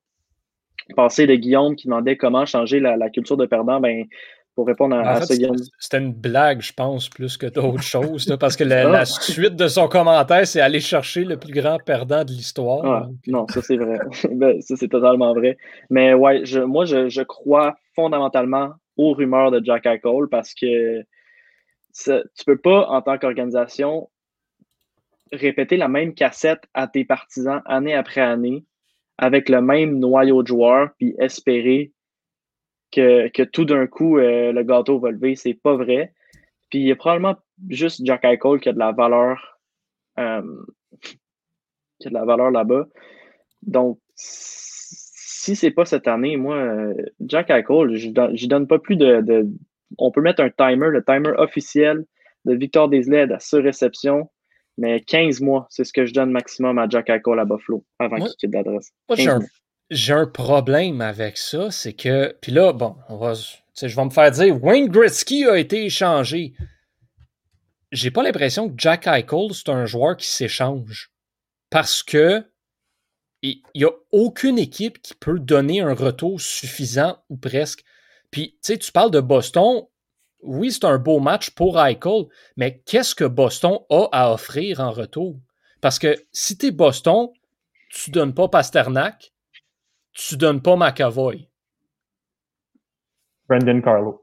[0.94, 3.80] passer de Guillaume qui demandait comment changer la, la culture de perdant.
[3.80, 4.04] Ben,
[4.56, 5.38] pour répondre à, En fait.
[5.78, 8.26] C'était une blague, je pense, plus que d'autres choses.
[8.26, 11.78] là, parce que la, la suite de son commentaire, c'est aller chercher le plus grand
[11.78, 12.84] perdant de l'histoire.
[12.84, 13.98] Ah, non, ça c'est vrai.
[14.32, 15.58] Ben, ça c'est totalement vrai.
[15.90, 21.04] Mais ouais, je, moi je, je crois fondamentalement aux rumeurs de Jack Eichel parce que
[21.92, 24.08] ça- tu peux pas, en tant qu'organisation,
[25.32, 28.64] répéter la même cassette à tes partisans année après année
[29.18, 31.92] avec le même noyau de joueurs puis espérer
[32.96, 35.36] que, que tout d'un coup euh, le gâteau va lever.
[35.36, 36.12] C'est pas vrai.
[36.70, 37.36] Puis il y a probablement
[37.68, 39.58] juste Jack Eichel qui a de la valeur.
[40.18, 40.42] euh,
[41.98, 42.86] qui a de la valeur là-bas.
[43.62, 48.78] Donc, si c'est pas cette année, moi, euh, Jack Eichel, je don- j'y donne pas
[48.78, 49.46] plus de, de-
[49.98, 52.04] On peut mettre un timer, le timer officiel
[52.44, 54.30] de Victor Desled à sa réception,
[54.78, 58.16] mais 15 mois, c'est ce que je donne maximum à Jack Eichel à Buffalo avant
[58.26, 58.92] qu'il quitte l'adresse.
[59.08, 59.48] Moi, j'ai 15 un, mois.
[59.90, 62.36] J'ai un problème avec ça, c'est que.
[62.40, 66.54] Puis là, bon, je vais me faire dire Wayne Gretzky a été échangé.
[67.92, 71.10] J'ai pas l'impression que Jack Eichel, c'est un joueur qui s'échange.
[71.70, 72.44] Parce que
[73.42, 77.84] il n'y a aucune équipe qui peut donner un retour suffisant ou presque.
[78.30, 79.82] Puis, tu sais, tu parles de Boston.
[80.42, 84.90] Oui, c'est un beau match pour Eichel, mais qu'est-ce que Boston a à offrir en
[84.90, 85.38] retour?
[85.80, 87.28] Parce que si tu Boston,
[87.90, 89.32] tu donnes pas Pasternak,
[90.16, 91.48] tu donnes pas McAvoy.
[93.48, 94.22] Brendan Carlo.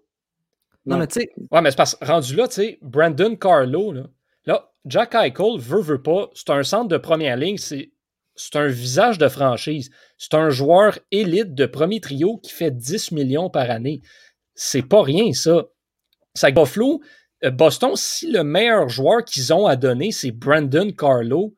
[0.86, 1.02] Non, Ouais.
[1.02, 4.04] mais tu sais, Ouais, mais c'est parce que rendu là, tu sais, Brandon Carlo, là,
[4.46, 7.92] là, Jack Eichel veut, veut pas, c'est un centre de première ligne, c'est
[8.36, 9.92] c'est un visage de franchise.
[10.18, 14.02] C'est un joueur élite de premier trio qui fait 10 millions par année.
[14.56, 15.66] C'est pas rien, ça.
[16.34, 17.02] C'est que Buffalo,
[17.44, 21.54] euh, Boston, si le meilleur joueur qu'ils ont à donner, c'est Brandon Carlo,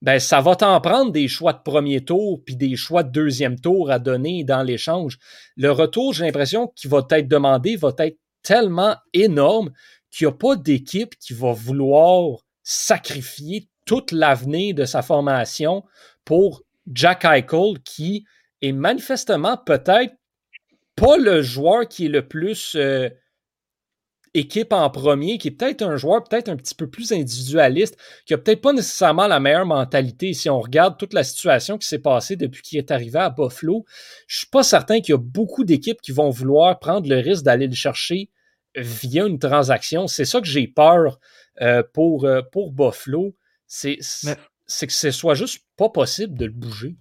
[0.00, 3.58] ben ça va t'en prendre des choix de premier tour puis des choix de deuxième
[3.58, 5.18] tour à donner dans l'échange.
[5.56, 9.72] Le retour, j'ai l'impression qu'il va être demandé, va être tellement énorme
[10.10, 15.84] qu'il n'y a pas d'équipe qui va vouloir sacrifier toute l'avenir de sa formation
[16.24, 18.24] pour Jack Eichel, qui
[18.62, 20.14] est manifestement peut-être
[20.94, 23.08] pas le joueur qui est le plus euh,
[24.34, 28.34] équipe en premier, qui est peut-être un joueur peut-être un petit peu plus individualiste, qui
[28.34, 30.32] a peut-être pas nécessairement la meilleure mentalité.
[30.34, 33.84] Si on regarde toute la situation qui s'est passée depuis qu'il est arrivé à Buffalo,
[34.26, 37.44] je suis pas certain qu'il y a beaucoup d'équipes qui vont vouloir prendre le risque
[37.44, 38.30] d'aller le chercher
[38.76, 40.06] via une transaction.
[40.06, 41.18] C'est ça que j'ai peur
[41.60, 43.34] euh, pour, euh, pour Buffalo.
[43.66, 44.36] C'est Mais-
[44.66, 46.96] c'est que ce soit juste pas possible de le bouger.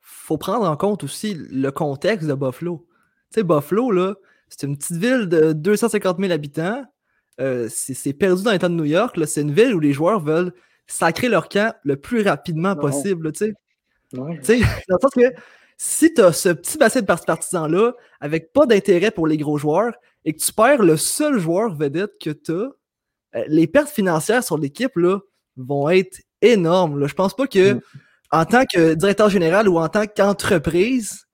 [0.00, 2.86] faut prendre en compte aussi le contexte de Buffalo.
[3.32, 4.14] Tu sais, Buffalo, là,
[4.48, 6.84] c'est une petite ville de 250 000 habitants.
[7.40, 9.18] Euh, c'est perdu dans l'État de New York.
[9.26, 10.52] C'est une ville où les joueurs veulent
[10.86, 12.80] sacrer leur camp le plus rapidement Non.
[12.80, 13.30] possible.
[13.32, 13.52] tu sais.
[14.18, 14.40] Ouais.
[14.88, 15.32] Dans le sens que
[15.76, 19.58] si tu as ce petit bassin de parti- partisans-là, avec pas d'intérêt pour les gros
[19.58, 19.92] joueurs,
[20.24, 24.58] et que tu perds le seul joueur vedette que tu as, les pertes financières sur
[24.58, 24.92] l'équipe
[25.56, 26.98] vont être énormes.
[26.98, 27.06] Là.
[27.06, 27.80] Je pense pas que, Mm.
[28.32, 31.26] en tant que directeur général ou en tant qu'entreprise,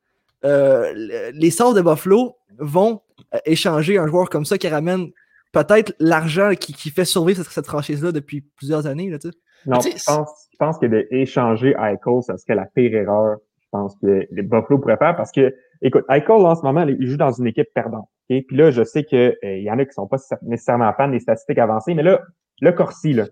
[0.45, 3.01] euh, le- les sorts de Buffalo vont
[3.35, 5.09] euh, échanger un joueur comme ça qui ramène
[5.53, 9.11] peut-être l'argent qui, qui fait survivre cette, cette franchise-là depuis plusieurs années.
[9.11, 9.35] Là, tu sais.
[9.67, 13.97] Non, je pense, je pense que d'échanger Eichel, ça serait la pire erreur, je pense,
[14.03, 17.33] que les Buffalo pourraient faire parce que, écoute, Eichel, en ce moment, il joue dans
[17.33, 18.09] une équipe perdante.
[18.31, 18.43] ok?
[18.47, 21.59] Puis là, je sais qu'il y en a qui sont pas nécessairement fans des statistiques
[21.59, 22.21] avancées, mais là,
[22.61, 23.27] le Corsi, là,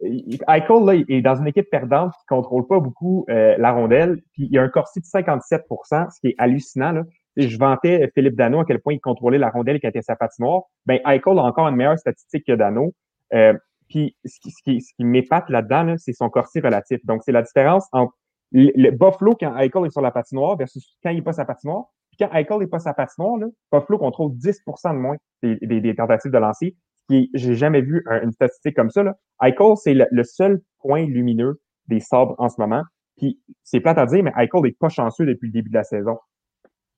[0.00, 4.44] Eichel, là, est dans une équipe perdante qui contrôle pas beaucoup euh, la rondelle, puis
[4.44, 7.02] il y a un Corsi de 57% ce qui est hallucinant, là.
[7.36, 10.02] Et je vantais Philippe Dano à quel point il contrôlait la rondelle quand il était
[10.02, 10.62] sa patinoire.
[10.86, 12.92] Ben, Eichel a encore une meilleure statistique que Dano.
[13.32, 13.54] Euh,
[13.88, 16.98] puis ce qui, ce qui, ce qui m'épate là-dedans, là, c'est son corsi relatif.
[17.06, 18.12] Donc, c'est la différence entre
[18.50, 21.44] le, le Buffalo quand Eichel est sur la patinoire versus quand il n'est pas sa
[21.44, 21.84] patinoire.
[22.10, 25.80] Puis quand Eichel n'est pas sa patinoire, là, Buffalo contrôle 10% de moins des, des,
[25.80, 26.76] des tentatives de lancer.
[27.08, 29.02] Qui, j'ai jamais vu un- une statistique comme ça.
[29.02, 29.16] Là.
[29.42, 32.82] Eichel, c'est le, seul point lumineux des sabres en ce moment.
[33.16, 35.84] Puis c'est plate à dire, mais Eichel n'est pas chanceux depuis le début de la
[35.84, 36.18] saison.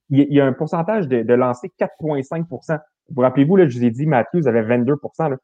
[0.08, 2.44] Il, y a un pourcentage de, de lancer 4,5%
[3.08, 5.36] Vous vous rappelez-vous, là, je vous ai dit, Matthews avait 22 là.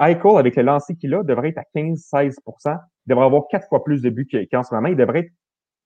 [0.00, 2.32] Eichel, avec le lancer qu'il a, devrait être à 15-16%
[2.66, 4.88] Il devrait avoir quatre fois plus de buts que- qu'en ce moment.
[4.88, 5.32] Il devrait être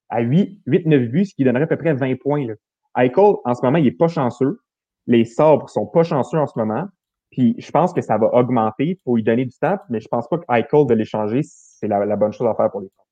[0.09, 2.47] à 8-9 buts, ce qui donnerait à peu près 20 points.
[2.47, 2.55] Là.
[2.97, 4.61] Eichel, en ce moment, il est pas chanceux.
[5.07, 6.87] Les sabres sont pas chanceux en ce moment.
[7.31, 10.27] Puis je pense que ça va augmenter pour lui donner du temps, mais je pense
[10.29, 13.07] pas que Eichel de l'échanger, c'est la, bonne chose à faire pour les sabres.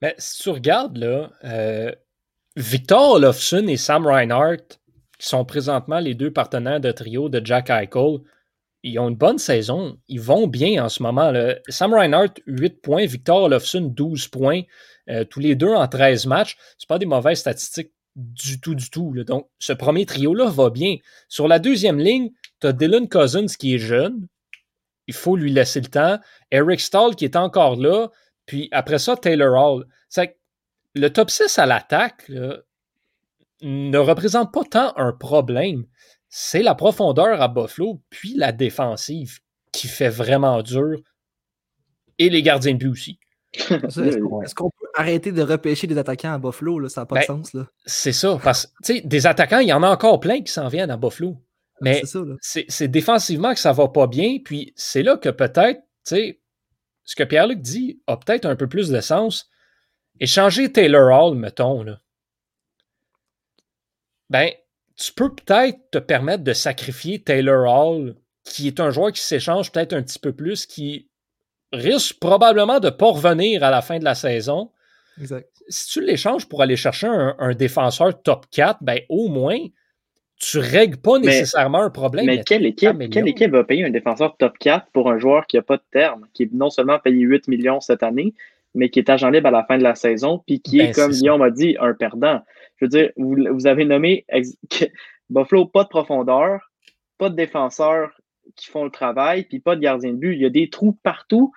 [0.00, 1.92] Mais si tu regardes, là, euh,
[2.56, 4.78] Victor Olofsson et Sam Reinhardt,
[5.18, 8.18] qui sont présentement les deux partenaires de trio de Jack Eichel,
[8.82, 9.96] ils ont une bonne saison.
[10.08, 11.30] Ils vont bien en ce moment.
[11.30, 11.56] Là.
[11.68, 13.06] Sam Reinhardt, 8 points.
[13.06, 14.62] Victor Olofsson, 12 points.
[15.08, 16.56] Euh, tous les deux en 13 matchs.
[16.78, 19.14] C'est pas des mauvaises statistiques du tout, du tout.
[19.24, 20.96] Donc, ce premier trio-là va bien.
[21.28, 22.30] Sur la deuxième ligne,
[22.62, 24.26] tu as Dylan Cousins qui est jeune.
[25.08, 26.18] Il faut lui laisser le temps.
[26.50, 28.08] Eric Stahl qui est encore là.
[28.46, 29.86] Puis après ça, Taylor Hall.
[30.94, 32.30] le top 6 à l'attaque
[33.62, 35.84] ne représente pas tant un problème.
[36.28, 39.40] C'est la profondeur à Buffalo, puis la défensive
[39.72, 41.00] qui fait vraiment dur.
[42.18, 43.18] Et les gardiens de but aussi.
[43.52, 46.88] Est-ce qu'on peut arrêter de repêcher des attaquants à Buffalo?
[46.88, 47.56] Ça n'a pas de ben, sens.
[47.84, 48.38] C'est ça.
[48.42, 51.36] Parce que des attaquants, il y en a encore plein qui s'en viennent à Buffalo.
[51.82, 52.02] Mais
[52.40, 54.38] c'est défensivement que ça va pas bien.
[54.44, 59.00] Puis c'est là que peut-être, ce que Pierre-Luc dit a peut-être un peu plus de
[59.00, 59.50] sens.
[60.20, 62.00] Échanger Taylor Hall, mettons, là.
[64.30, 64.50] Ben,
[64.96, 68.14] tu peux peut-être te permettre de sacrifier Taylor Hall,
[68.44, 71.08] qui est un joueur qui s'échange peut-être un petit peu plus, qui
[71.72, 74.70] risque probablement de ne pas revenir à la fin de la saison.
[75.68, 79.58] Si tu l'échanges pour aller chercher un, défenseur top 4, ben au moins,
[80.42, 82.26] tu ne règles pas nécessairement un problème.
[82.26, 85.56] Mais, quelle, équipe, quelle équipe va payer un défenseur top 4 pour un joueur qui
[85.56, 88.34] n'a pas de terme, qui est non seulement payé 8 millions cette année,
[88.74, 90.94] mais qui est agent libre à la fin de la saison, puis qui est, ben,
[90.94, 92.42] comme Guillaume m'a dit, un perdant?
[92.76, 94.26] Je veux dire, vous, vous avez nommé
[95.30, 96.72] Buffalo, pas de profondeur,
[97.18, 98.10] pas de défenseur
[98.56, 100.34] qui font le travail, puis pas de gardien de but.
[100.34, 101.52] Il y a des trous partout.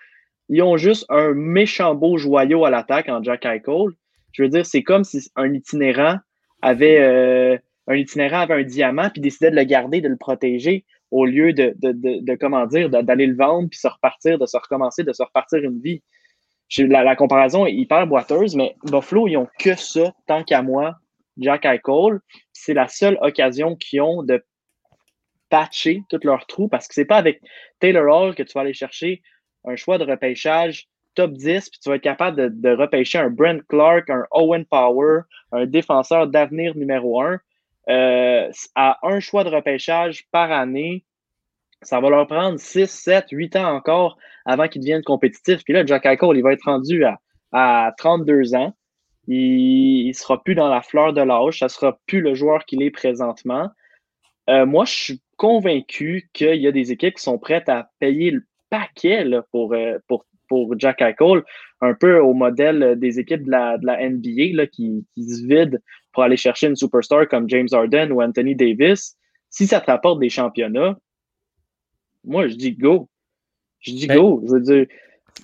[0.49, 3.93] Ils ont juste un méchant beau joyau à l'attaque en Jack Eichel.
[4.31, 6.17] Je veux dire, c'est comme si un itinérant
[6.61, 7.57] avait euh,
[7.87, 11.53] un itinérant avait un diamant puis décidait de le garder, de le protéger, au lieu
[11.53, 15.13] de, de, de, comment dire, d'aller le vendre puis se repartir, de se recommencer, de
[15.13, 16.01] se repartir une vie.
[16.79, 20.95] La, comparaison est hyper boiteuse, mais Buffalo, ils ont que ça, tant qu'à moi,
[21.37, 22.19] Jack Eichel.
[22.53, 24.43] C'est la seule occasion qu'ils ont de
[25.49, 27.39] patcher tous leurs trous parce que c'est pas avec
[27.79, 29.21] Taylor Hall que tu vas aller chercher
[29.63, 33.61] un choix de repêchage top 10, puis tu vas être capable de, repêcher un Brent
[33.69, 35.21] Clark, un Owen Power,
[35.51, 37.39] un défenseur d'avenir numéro 1.
[37.89, 41.05] Euh, à un choix de repêchage par année,
[41.81, 45.63] ça va leur prendre 6, 7, 8 ans encore avant qu'ils deviennent compétitifs.
[45.63, 47.19] Puis là, Jack Eichel, il va être rendu à,
[47.51, 48.73] à 32 ans.
[49.27, 51.59] Il ne sera plus dans la fleur de l'âge.
[51.59, 53.69] Ça ne sera plus le joueur qu'il est présentement.
[54.49, 58.31] Euh, moi, je suis convaincu qu'il y a des équipes qui sont prêtes à payer
[58.31, 61.43] le paquet pour, euh, pour, pour Jack Eichel,
[61.81, 63.77] un peu au modèle des équipes de la,
[64.09, 65.79] NBA qui, qui, se vident
[66.15, 69.17] pour aller chercher une superstar comme James Harden ou Anthony Davis.
[69.49, 70.97] Si ça te rapporte des championnats,
[72.23, 73.09] moi, je dis go.
[73.81, 74.41] Je dis go.
[74.47, 74.87] Je veux dire,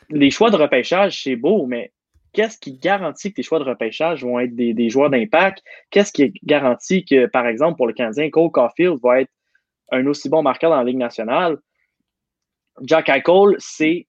[0.09, 1.91] les choix de repêchage, c'est beau, mais
[2.34, 5.61] qu'est-ce qui garantit que tes choix de repêchage vont être des, des joueurs d'impact?
[5.89, 9.32] Qu'est-ce qui garantit que, par exemple, pour le Canadien, Cole Caulfield va être
[9.91, 11.57] un aussi bon marqueur dans la Ligue nationale?
[12.82, 14.07] Jack Eichel, c'est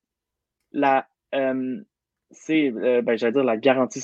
[0.71, 1.83] la, euh,
[2.31, 4.01] c'est, euh, ben, j'allais dire la garantie.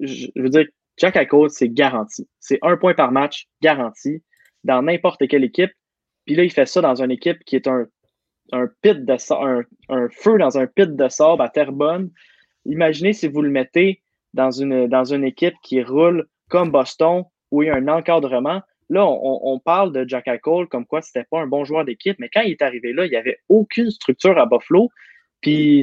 [0.00, 0.66] je veux dire,
[0.96, 2.28] Jack Eichel, c'est garanti.
[2.38, 4.22] C'est un point par match, garanti,
[4.64, 5.72] dans n'importe quelle équipe.
[6.26, 7.86] Puis là, il fait ça dans une équipe qui est un,
[8.52, 8.68] un
[10.10, 12.10] feu dans un pit de sable à Terrebonne.
[12.64, 14.02] Imaginez si vous le mettez
[14.34, 18.62] dans une, dans une équipe qui roule comme Boston, où il y a un encadrement.
[18.88, 22.28] Là, on, parle de Jack Eichel comme quoi c'était pas un bon joueur d'équipe, mais
[22.28, 24.90] quand il est arrivé là, il n'y avait aucune structure à Buffalo.
[25.40, 25.82] Puis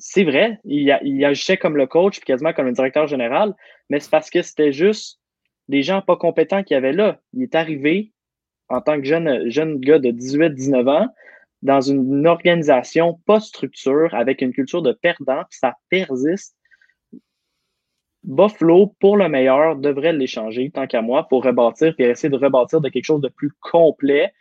[0.00, 3.54] c'est vrai, il, il, agissait comme le coach, puis quasiment comme le directeur général,
[3.88, 5.20] mais c'est parce que c'était juste
[5.68, 7.20] des gens pas compétents qui avaient là.
[7.32, 8.12] Il est arrivé
[8.68, 11.08] en tant que jeune, jeune gars de 18-19 ans
[11.62, 16.56] dans une organisation pas structure avec une culture de perdant, puis ça persiste.
[18.22, 22.80] Buffalo, pour le meilleur, devrait l'échanger, tant qu'à moi, pour rebâtir et essayer de rebâtir
[22.80, 24.32] de quelque chose de plus complet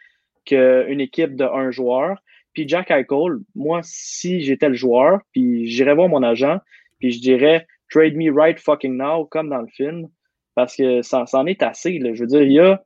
[0.45, 2.22] qu'une équipe de un joueur.
[2.54, 6.60] Puis Jack Eichel, moi, si j'étais le joueur, puis j'irais voir mon agent,
[7.00, 10.08] puis je dirais trade me right fucking now, comme dans le film,
[10.56, 12.00] parce que ça, en est assez.
[12.00, 12.84] Je veux dire, il y a,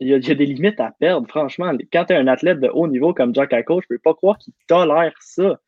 [0.00, 1.72] y a, des limites à perdre, franchement.
[1.92, 4.38] Quand tu es un athlète de haut niveau comme Jack Eichel, je peux pas croire
[4.38, 5.60] qu'il tolère ça.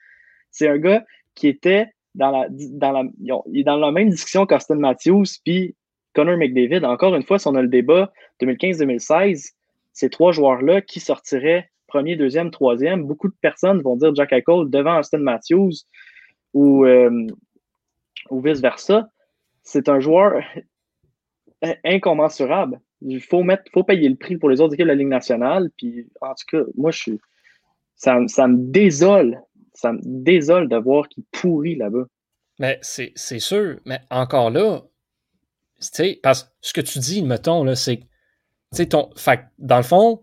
[0.51, 3.03] C'est un gars qui était dans la, dans la,
[3.47, 5.77] il est dans la même discussion qu'Austin Matthews puis
[6.15, 6.85] Connor McDavid.
[6.85, 9.53] Encore une fois, si on a le débat 2015-2016,
[9.93, 14.71] ces trois joueurs-là qui sortiraient premier, deuxième, troisième, beaucoup de personnes vont dire Jack Eichel
[14.71, 15.85] devant Austin Matthews
[16.55, 17.27] ou, euh,
[18.31, 19.09] ou vice-versa.
[19.63, 20.43] C'est un joueur
[21.85, 22.81] incommensurable.
[23.03, 25.71] Il faut, mettre, faut payer le prix pour les autres équipes de la Ligue nationale.
[25.77, 27.21] Puis, en tout cas, moi, je suis,
[27.97, 29.41] ça, ça me désole
[29.81, 32.05] ça me désole de voir qu'il pourrit là-bas.
[32.59, 34.83] Mais c'est sûr, mais encore là,
[36.23, 38.01] parce que ce que tu dis, mettons, c'est,
[39.17, 40.23] fait, dans le fond,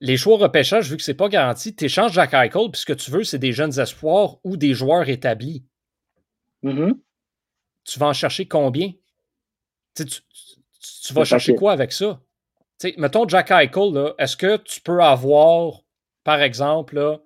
[0.00, 2.92] les choix repêchage, vu que c'est pas garanti, tu échanges Jack Eichel, puis ce que
[2.92, 5.64] tu veux, c'est des jeunes espoirs ou des joueurs établis.
[6.62, 6.98] Mm-hmm.
[7.84, 8.92] Tu vas en chercher combien?
[9.94, 10.20] tu, tu,
[11.06, 12.20] tu vas chercher quoi avec ça?
[12.98, 15.80] mettons Jack Eichel, est-ce que tu peux avoir,
[16.24, 17.18] par exemple, là,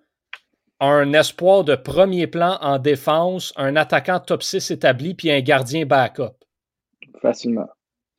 [0.78, 5.84] un espoir de premier plan en défense, un attaquant top 6 établi, puis un gardien
[5.84, 6.36] backup?
[7.20, 7.68] Facilement.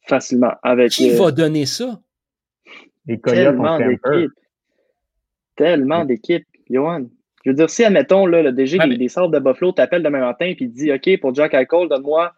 [0.08, 0.54] Facilement.
[0.62, 2.02] Avec, Qui va donner ça?
[3.06, 4.32] Les d'équipes.
[5.56, 7.06] Tellement d'équipes, Johan.
[7.44, 10.46] Je veux dire, si, admettons, là, le DG des, des de Buffalo t'appelle demain matin
[10.46, 12.34] et dit OK, pour Jack Eichel, donne-moi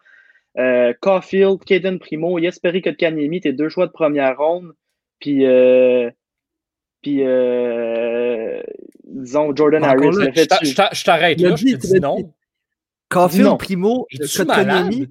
[0.56, 4.72] euh, Caulfield, Caden Primo, Jesperi Kotkaniemi, tes deux choix de première ronde,
[5.18, 6.10] puis, euh,
[7.02, 8.62] puis euh,
[9.04, 10.12] disons, Jordan Harris.
[10.12, 12.32] je t'arrête là, je te dis non.
[13.08, 14.06] Caulfield, Primo,
[14.36, 15.08] Kotkaniemi.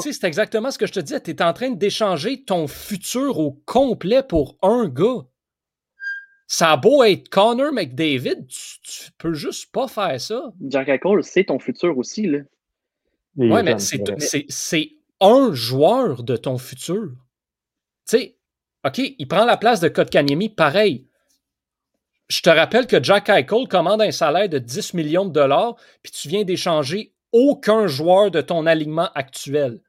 [0.00, 1.14] C'est exactement ce que je te dis.
[1.22, 5.26] Tu es en train d'échanger ton futur au complet pour un gars.
[6.46, 10.52] Ça a beau être Connor McDavid, tu, tu peux juste pas faire ça.
[10.60, 12.26] Jack Eichel, c'est ton futur aussi.
[12.26, 12.40] Là.
[13.36, 14.90] Oui, mais c'est
[15.20, 17.12] un joueur de ton futur.
[18.06, 18.36] Tu sais,
[18.84, 21.08] OK, il prend la place de Kotkaniemi, pareil.
[22.28, 26.12] Je te rappelle que Jack Eichel commande un salaire de 10 millions de dollars, puis
[26.12, 29.80] tu viens d'échanger aucun joueur de ton alignement actuel.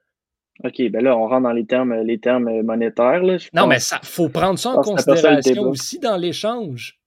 [0.64, 3.22] OK, ben là, on rentre dans les termes, les termes monétaires.
[3.22, 6.98] Là, non, mais il faut prendre ça en considération aussi dans l'échange.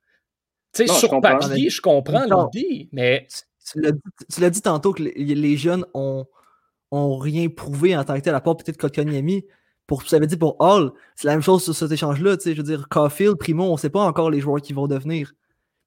[0.73, 3.27] Tu sais, sur papier, je comprends l'idée, mais.
[3.71, 6.25] Tu l'as dit tantôt que les, jeunes ont,
[6.89, 9.45] ont rien prouvé en tant que tel, à part peut-être Kotkaniemi.
[9.85, 12.37] Pour, ça veut dire pour Hall, c'est la même chose sur cet échange-là.
[12.43, 15.33] Je veux dire, Caulfield, Primo, on ne sait pas encore les joueurs qui vont devenir.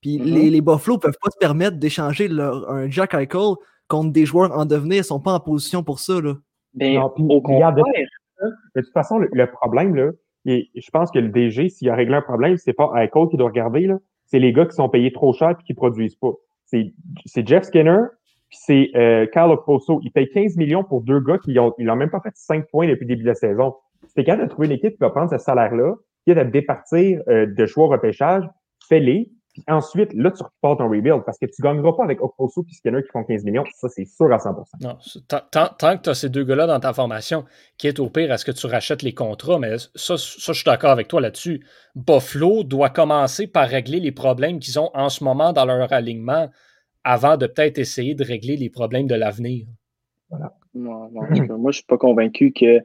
[0.00, 0.24] Puis mm-hmm.
[0.24, 3.54] les, les, Buffalo ne peuvent pas se permettre d'échanger un Jack Eichel
[3.88, 4.96] contre des joueurs en devenir.
[4.96, 6.20] Ils ne sont pas en position pour ça.
[6.20, 6.34] Là.
[6.74, 7.74] Ben, au contraire.
[7.74, 10.10] De, toute façon, le, problème, là,
[10.44, 13.36] et je pense que le DG, s'il a réglé un problème, c'est pas Eichel qui
[13.36, 13.88] doit regarder,
[14.26, 16.32] c'est les gars qui sont payés trop cher et qui ne produisent pas.
[16.64, 18.00] C'est Jeff Skinner,
[18.48, 20.00] puis c'est euh, Carl Oposo.
[20.02, 22.68] Il paye 15 millions pour deux gars qui ont, ils n'ont même pas fait 5
[22.70, 23.74] points depuis le début de la saison.
[24.08, 27.20] C'est quand de trouver une équipe qui va prendre ce salaire-là, qui est de départir
[27.28, 28.44] euh, de choix repêchage,
[28.88, 29.30] fais-les.
[29.52, 32.64] Puis ensuite, là, tu reportes un rebuild parce que tu ne gagneras pas avec Oposo
[32.68, 33.64] et Skinner qui font 15 millions.
[33.74, 34.96] Ça, c'est sûr à 100 Non,
[35.28, 37.44] tant, que tu as ces deux gars-là dans ta formation,
[37.76, 39.58] qui est au pire, est-ce que tu rachètes les contrats?
[39.58, 41.66] Mais ça, ça je suis d'accord avec toi là-dessus.
[41.94, 46.48] Buffalo doit commencer par régler les problèmes qu'ils ont en ce moment dans leur alignement
[47.04, 49.66] avant de peut-être essayer de régler les problèmes de l'avenir.
[50.30, 50.54] Voilà.
[50.72, 52.80] moi, je ne suis pas convaincu que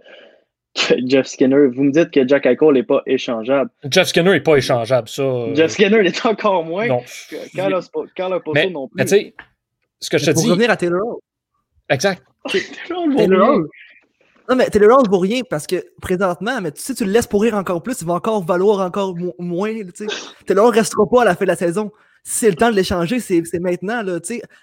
[1.05, 3.70] Jeff Skinner, vous me dites que Jack Eichel n'est pas échangeable.
[3.89, 5.24] Jeff Skinner n'est pas échangeable, ça.
[5.24, 6.88] Euh, Jeff Skinner l'est encore moins.
[6.88, 7.01] Non.
[7.55, 7.82] Carlos,
[8.15, 8.97] Carlos mais, non plus.
[8.97, 9.34] Mais tu sais,
[9.99, 10.43] ce que je te dis.
[10.43, 11.20] Pour revenir à Taylor Hall.
[11.89, 12.24] Exact.
[12.88, 13.68] Taylor Hall.
[14.49, 17.28] Non, mais Taylor Hall vaut rien parce que présentement, mais tu sais, tu le laisses
[17.28, 19.74] pourrir encore plus, il va encore valoir encore moins.
[20.45, 21.91] Taylor Hall ne restera pas à la fin de la saison.
[22.24, 24.01] Si c'est le temps de l'échanger, c'est maintenant.
[24.03, 24.20] Là,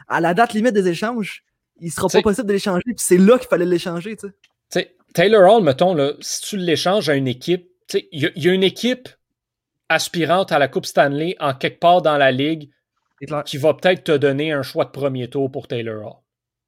[0.08, 1.42] à la date limite des échanges,
[1.80, 2.82] il ne sera pas possible de l'échanger.
[2.96, 4.16] C'est là qu'il fallait l'échanger.
[5.14, 7.70] Taylor Hall, mettons, là, si tu l'échanges à une équipe,
[8.12, 9.08] il y, a une équipe
[9.88, 12.70] aspirante à la Coupe Stanley en quelque part dans la ligue
[13.46, 16.16] qui va peut-être te donner un choix de premier tour pour Taylor Hall.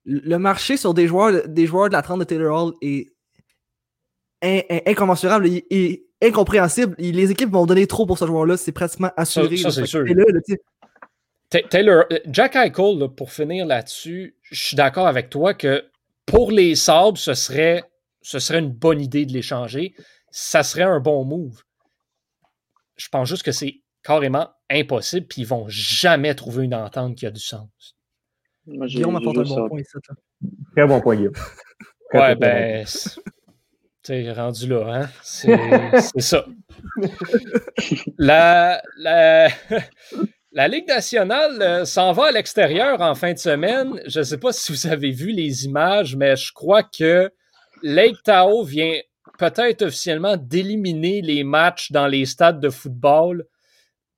[0.04, 3.12] Le marché sur des joueurs, des joueurs de la trente de Taylor Hall est
[4.86, 6.94] incommensurable et incompréhensible.
[6.98, 9.56] Les équipes vont donner trop pour ce joueur-là, c'est pratiquement assuré.
[9.56, 10.04] Ça, c'est sûr.
[11.70, 15.84] Taylor, euh, Jack Eichel, pour finir là-dessus, je suis d'accord avec toi que
[16.26, 17.84] pour les Sabres, ce serait
[18.26, 19.94] ce serait une bonne idée de l'échanger.
[20.32, 21.62] Ça serait un bon move.
[22.96, 27.24] Je pense juste que c'est carrément impossible, puis ils vont jamais trouver une entente qui
[27.24, 27.68] a du sens.
[28.66, 29.92] Guillaume apporte un bon point ici.
[30.74, 31.34] Très bon point, Guillaume.
[32.14, 32.84] ouais, ben.
[34.02, 35.08] T'es rendu là, hein?
[35.22, 36.46] C'est ça.
[38.18, 39.48] La, la,
[40.50, 44.00] la Ligue nationale euh, s'en va à l'extérieur en fin de semaine.
[44.06, 47.30] Je ne sais pas si vous avez vu les images, mais je crois que
[47.82, 48.98] Lake Tao vient
[49.38, 53.46] peut-être officiellement d'éliminer les matchs dans les stades de football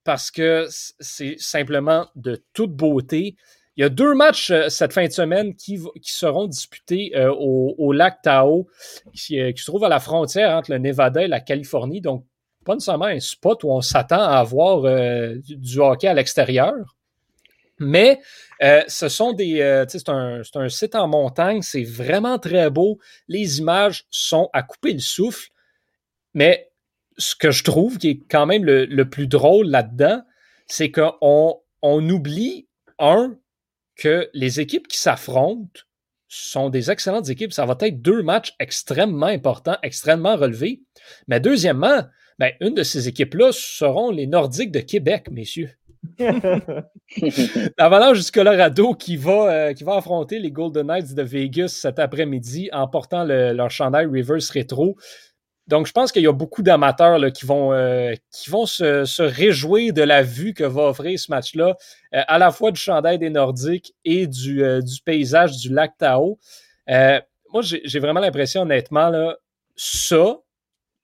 [0.04, 3.36] parce que c'est simplement de toute beauté.
[3.76, 7.92] Il y a deux matchs euh, cette fin de semaine qui, seront disputés euh, au,
[7.92, 12.00] lac Tao, euh, qui, se trouve à la frontière entre le Nevada et la Californie.
[12.00, 12.24] Donc,
[12.64, 16.97] pas nécessairement un spot où on s'attend à avoir du hockey à l'extérieur.
[17.78, 18.20] Mais
[18.62, 19.60] euh, ce sont des.
[19.60, 22.98] Euh, c'est un, un, site en montagne, c'est vraiment très beau.
[23.28, 25.48] Les images sont à couper le souffle.
[26.34, 26.70] Mais
[27.18, 30.22] ce que je trouve qui est quand même le, plus drôle là-dedans,
[30.66, 32.68] c'est qu'on on oublie,
[32.98, 33.36] un,
[33.96, 35.80] que les équipes qui s'affrontent
[36.28, 37.52] sont des excellentes équipes.
[37.52, 40.82] Ça va être deux matchs extrêmement importants, extrêmement relevés.
[41.26, 42.04] Mais deuxièmement,
[42.38, 45.70] ben, une de ces équipes-là seront les Nordiques de Québec, messieurs.
[47.78, 51.98] L'Avalanche du Colorado qui va, euh, qui va affronter les Golden Knights de Vegas cet
[51.98, 54.96] après-midi en portant le, leur chandail Reverse Retro.
[55.66, 59.92] Donc, je pense qu'il y a beaucoup d'amateurs qui vont, euh, qui vont se, réjouir
[59.92, 61.76] de la vue que va offrir ce match-là,
[62.14, 64.62] euh, à la fois du chandail des Nordiques et du,
[65.04, 66.38] paysage du lac Tao.
[66.88, 69.36] Moi, j'ai vraiment l'impression, honnêtement, là,
[69.76, 70.38] ça,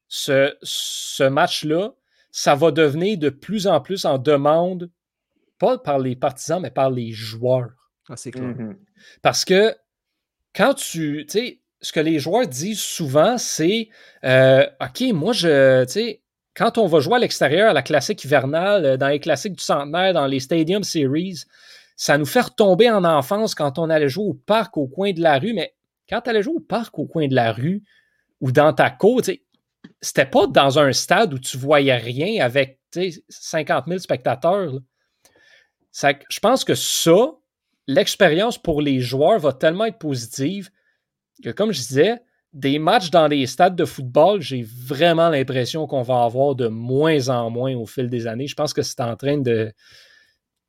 [0.08, 1.92] ce match-là,
[2.36, 4.90] ça va devenir de plus en plus en demande,
[5.60, 7.70] pas par les partisans, mais par les joueurs.
[8.08, 8.48] Ah, c'est clair.
[8.48, 8.76] Mhm.
[9.22, 9.72] Parce que
[10.52, 13.88] quand tu, tu sais, ce que les joueurs disent souvent, c'est
[14.24, 16.22] euh, OK, moi, je, tu sais,
[16.56, 19.62] quand on va jouer à l'extérieur, à la classique hivernale, euh, dans les classiques du
[19.62, 21.44] centenaire, dans les Stadium Series,
[21.94, 25.20] ça nous fait retomber en enfance quand on allait jouer au parc au coin de
[25.20, 25.52] la rue.
[25.52, 25.72] Mais
[26.08, 27.84] quand tu allais jouer au parc au coin de la rue
[28.40, 29.42] ou dans ta cour, tu sais,
[30.04, 34.72] c'était pas dans un stade où tu voyais rien avec tu sais, 50 000 spectateurs.
[35.92, 37.32] je pense que ça,
[37.86, 40.70] l'expérience pour les joueurs va tellement être positive
[41.42, 42.20] que, comme je disais,
[42.52, 47.28] des matchs dans les stades de football, j'ai vraiment l'impression qu'on va avoir de moins
[47.28, 48.46] en moins au fil des années.
[48.46, 49.72] Je pense que c'est en train de.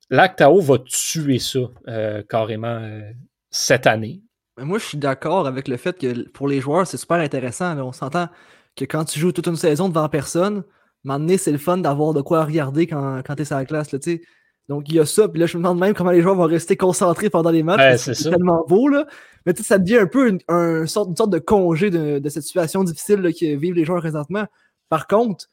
[0.09, 3.11] L'Actao va tuer ça euh, carrément euh,
[3.51, 4.21] cette année.
[4.57, 7.75] Mais moi, je suis d'accord avec le fait que pour les joueurs, c'est super intéressant.
[7.75, 7.85] là.
[7.85, 8.29] On s'entend
[8.75, 10.63] que quand tu joues toute une saison devant personne,
[11.03, 13.91] maintenant, c'est le fun d'avoir de quoi regarder quand, quand tu es sur la classe.
[13.91, 14.21] Là, tu sais.
[14.67, 15.27] Donc, il y a ça.
[15.29, 18.07] Puis là, je me demande même comment les joueurs vont rester concentrés pendant les matchs.
[18.07, 18.87] Ouais, c'est tellement beau.
[18.87, 19.05] Là.
[19.45, 22.17] Mais tu sais, ça devient un peu une, un sorte, une sorte de congé de,
[22.17, 24.45] de cette situation difficile là, que vivent les joueurs présentement.
[24.89, 25.45] Par contre,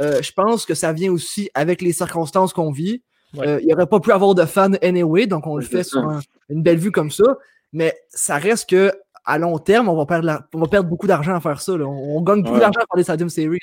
[0.00, 3.02] euh, je pense que ça vient aussi avec les circonstances qu'on vit.
[3.36, 3.46] Ouais.
[3.46, 6.00] Euh, il n'y aurait pas pu avoir de fans anyway, donc on le fait sur
[6.00, 7.36] un- une belle vue comme ça.
[7.72, 8.92] Mais ça reste que
[9.26, 11.76] à long terme, on va perdre, la- on va perdre beaucoup d'argent à faire ça.
[11.76, 11.84] là.
[11.84, 12.60] On, on gagne beaucoup Ouais.
[12.60, 13.58] d'argent à faire des Stadium Series.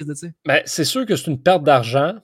[0.46, 2.16] Ben, c'est sûr que c'est une perte d'argent.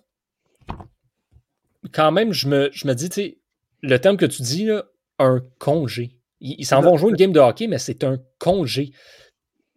[1.94, 3.38] Quand même, je me, je me dis,
[3.82, 4.84] le terme que tu dis, là,
[5.18, 6.18] un congé.
[6.42, 8.92] Ils ils s'en vont jouer une game de hockey, mais c'est un congé.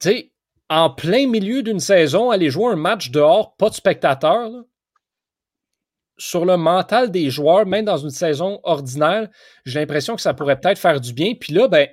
[0.01, 0.33] Tu sais,
[0.69, 4.63] en plein milieu d'une saison, aller jouer un match dehors, pas de spectateurs, là,
[6.19, 9.29] sur le mental des joueurs, même dans une saison ordinaire,
[9.65, 11.35] j'ai l'impression que ça pourrait peut-être faire du bien.
[11.35, 11.89] Puis là, ben,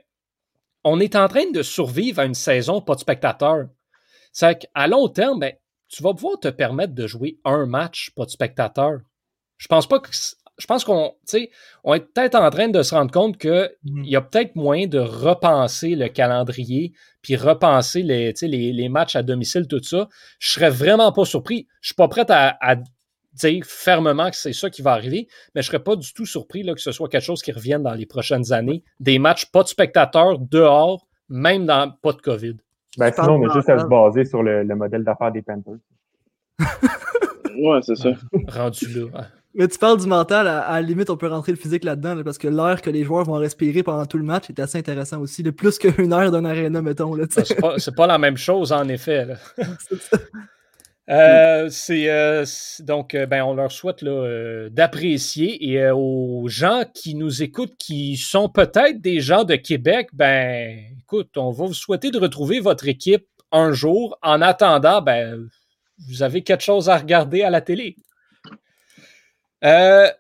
[0.84, 3.68] on est en train de survivre à une saison pas de spectateurs.
[4.32, 5.54] C'est qu'à long terme, ben,
[5.88, 9.00] tu vas pouvoir te permettre de jouer un match, pas de spectateurs.
[9.58, 10.10] Je pense pas que.
[10.58, 11.14] Je pense qu'on
[11.86, 14.04] on est peut-être en train de se rendre compte qu'il Mhm.
[14.04, 19.24] y a peut-être moyen de repenser le calendrier, puis repenser les, les, les matchs à
[19.24, 20.10] domicile, tout ça.
[20.38, 21.68] Je serais vraiment pas surpris.
[21.82, 22.76] Je suis pas prêt à, à
[23.34, 26.64] dire fermement que c'est ça qui va arriver, mais je serais pas du tout surpris
[26.64, 28.84] là, que ce soit quelque chose qui revienne dans les prochaines années.
[29.00, 32.58] Des matchs pas de spectateurs dehors, même dans pas de COVID.
[32.98, 35.42] Ben, sinon, on a de juste à se baser sur le, le modèle d'affaires des
[35.44, 35.78] Panthers.
[37.62, 38.12] Ouais, c'est ça.
[38.48, 39.08] Rendu là.
[39.16, 39.26] hein.
[39.54, 42.16] Mais tu parles du mental, à, à la limite, on peut rentrer le physique là-dedans,
[42.16, 44.78] là, parce que l'air que les joueurs vont respirer pendant tout le match est assez
[44.78, 45.44] intéressant aussi.
[45.44, 47.14] Le plus qu'une heure d'un aréna, mettons.
[47.30, 47.44] Sais.
[47.44, 49.26] C'est pas, c'est pas la même chose, en effet.
[49.26, 49.36] là.
[51.10, 55.68] Euh, c'est euh, c'est- donc euh, ben on leur souhaite là, euh, d'apprécier.
[55.68, 61.36] Et aux gens qui nous écoutent qui sont peut-être des gens de Québec ben écoute
[61.38, 64.20] on va vous souhaiter de retrouver votre équipe un jour.
[64.22, 65.48] En attendant ben
[66.08, 67.96] vous avez quelque chose à regarder à la télé.
[69.64, 70.14] Les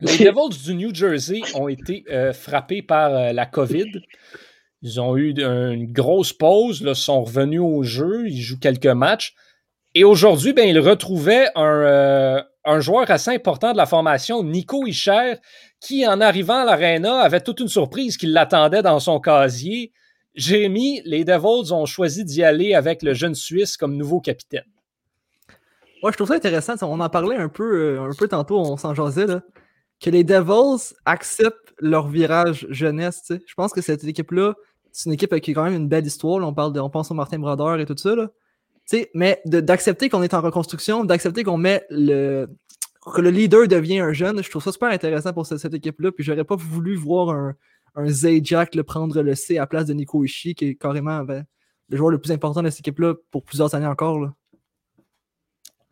[0.00, 3.90] Devils du New Jersey ont été frappés par la COVID
[4.82, 9.34] ils ont eu une grosse pause, là, sont revenus au jeu, ils jouent quelques matchs.
[9.94, 15.34] Et aujourd'hui, ben, ils retrouvaient un, euh, joueur assez important de la formation, Nico Ischer,
[15.80, 19.92] qui, en arrivant à l'Arena, avait toute une surprise qui l'attendait dans son casier.
[20.34, 24.64] Jérémy, les Devils ont choisi d'y aller avec le jeune Suisse comme nouveau capitaine.
[26.02, 26.74] Ouais, je trouve ça intéressant.
[26.82, 29.42] On en parlait un peu, euh, un peu tantôt, on s'en jasait, là,
[30.00, 33.32] que les Devils acceptent leur virage jeunesse.
[33.46, 34.54] Je pense que cette équipe-là,
[34.92, 36.46] c'est une équipe qui a quand même une belle histoire.
[36.46, 38.14] On, parle de, pense au Martin Brodeur et tout ça.
[38.14, 38.30] Là.
[39.14, 42.48] Mais d'accepter qu'on est en reconstruction, d'accepter qu'on met le.
[43.14, 46.12] que le leader devient un jeune, je trouve ça super intéressant pour cette, équipe-là.
[46.12, 47.54] Puis j'aurais pas voulu voir un,
[47.94, 51.22] un Zajac le prendre le C à la place de Nico Ishii, qui est carrément
[51.22, 51.44] ben,
[51.88, 54.30] le joueur le plus important de cette équipe-là pour plusieurs années encore.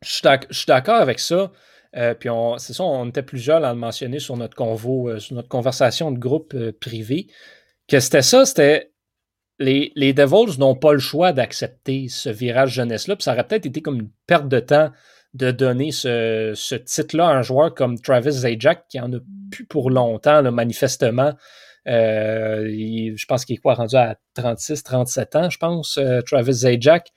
[0.03, 0.09] Je
[0.51, 1.53] suis d'accord avec ça.
[1.96, 2.28] Euh, puis
[2.59, 6.12] c'est ça, on était plusieurs à le mentionner sur notre convo, euh, sur notre conversation
[6.12, 7.28] de groupe euh, privé,
[7.89, 8.93] que c'était ça, c'était
[9.59, 13.16] les, les Devils n'ont pas le choix d'accepter ce virage jeunesse-là.
[13.16, 14.91] Puis ça aurait peut-être été comme une perte de temps
[15.34, 19.18] de donner ce, ce titre-là à un joueur comme Travis Zajac, qui en a
[19.51, 21.32] plus pour longtemps, là, manifestement.
[21.86, 26.20] Euh, il- je pense qu'il est quoi rendu à 36, 37 ans, je pense, euh,
[26.22, 27.09] Travis Zajac.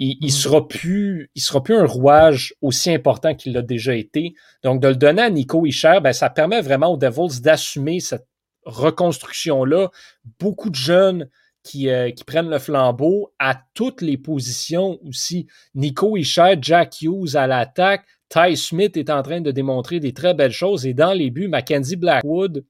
[0.00, 4.34] il, il, sera plus, il sera plus un rouage aussi important qu'il l'a déjà été.
[4.62, 8.26] Donc, de le donner à Nico Isher, ben, ça permet vraiment aux Devils d'assumer cette
[8.68, 9.90] reconstruction-là.
[10.38, 11.28] Beaucoup de jeunes
[11.62, 15.48] qui, euh, qui, prennent le flambeau à toutes les positions aussi.
[15.74, 18.04] Nico Isher, Jack Hughes à l'attaque.
[18.28, 20.86] Ty Smith est en train de démontrer des très belles choses.
[20.86, 22.64] Et dans les buts, Mackenzie Blackwood,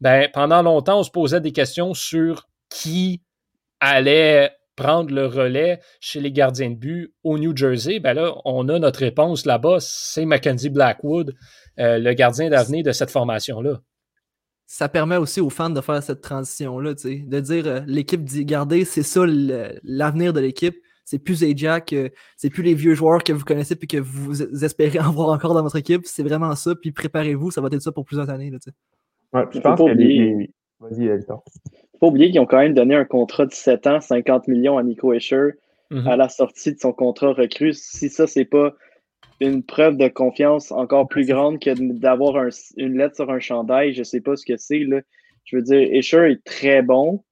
[0.00, 3.22] ben, pendant longtemps, on se posait des questions sur qui
[3.80, 8.68] allait prendre le relais chez les gardiens de but au New Jersey, ben là, on
[8.68, 11.34] a notre réponse là-bas, c'est Mackenzie Blackwood,
[11.80, 13.80] euh, le gardien d'avenir de cette formation-là.
[14.70, 18.84] Ça permet aussi aux fans de faire cette transition-là, de dire euh, l'équipe dit regardez,
[18.84, 19.24] c'est ça
[19.82, 20.76] l'avenir de l'équipe.
[21.04, 24.62] C'est plus Ajax, euh, c'est plus les vieux joueurs que vous connaissez puis que vous
[24.62, 26.02] espérez en voir encore dans votre équipe.
[26.04, 26.74] C'est vraiment ça.
[26.74, 28.50] Puis préparez-vous, ça va être ça pour plusieurs années.
[28.50, 28.58] Là,
[29.32, 30.50] ouais, je pense que les...
[30.80, 31.42] Vas-y, faut
[31.98, 34.84] pas oublier qu'ils ont quand même donné un contrat de 7 ans, 50 millions à
[34.84, 35.54] Nico Escher
[35.90, 36.06] Mhm.
[36.06, 37.72] à la sortie de son contrat recru.
[37.72, 38.74] Si ça, c'est pas
[39.40, 43.92] une preuve de confiance encore plus grande que d'avoir un- une lettre sur un chandail,
[43.94, 44.80] je sais pas ce que c'est.
[44.80, 45.00] là.
[45.44, 47.22] Je veux dire, Escher est très bon.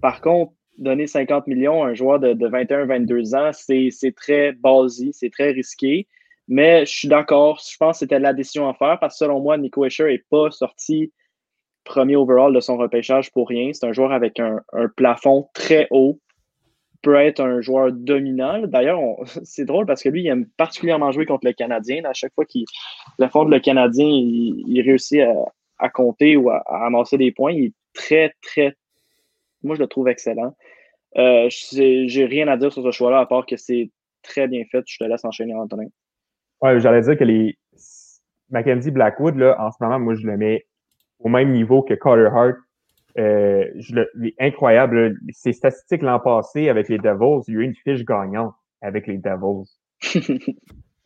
[0.00, 4.52] Par contre, donner 50 millions à un joueur de, de 21-22 ans, c'est c'est très
[4.52, 6.06] ballsy, c'est très risqué.
[6.48, 9.40] Mais je suis d'accord, je pense que c'était la décision à faire parce que selon
[9.40, 11.12] moi, Nico Escher n'est pas sorti
[11.84, 13.70] premier overall de son repêchage pour rien.
[13.72, 16.20] C'est un joueur avec un, un plafond très haut,
[17.06, 18.66] peut être un joueur dominant.
[18.66, 18.98] D'ailleurs,
[19.44, 22.04] c'est drôle parce que lui, il aime particulièrement jouer contre le Canadien.
[22.04, 22.64] À chaque fois qu'il
[23.20, 25.20] affronte le Canadien, il, réussit
[25.78, 27.52] à, compter ou à, amasser des points.
[27.52, 28.74] Il est très, très.
[29.62, 30.56] Moi, je le trouve excellent.
[31.16, 33.88] Euh, J'ai rien à dire sur ce choix-là, à part que c'est
[34.22, 34.82] très bien fait.
[34.84, 35.86] Je te laisse enchaîner, Antonin.
[36.60, 37.56] Ouais, j'allais dire que les
[38.50, 40.66] Mackenzie Blackwood, là, en ce moment, moi, je le mets
[41.20, 42.56] au même niveau que Carter Hart.
[43.18, 45.16] Euh, je le, incroyable.
[45.30, 49.06] Ses statistiques l'an passé avec les Devils, il y a eu une fiche gagnante avec
[49.06, 49.66] les Devils.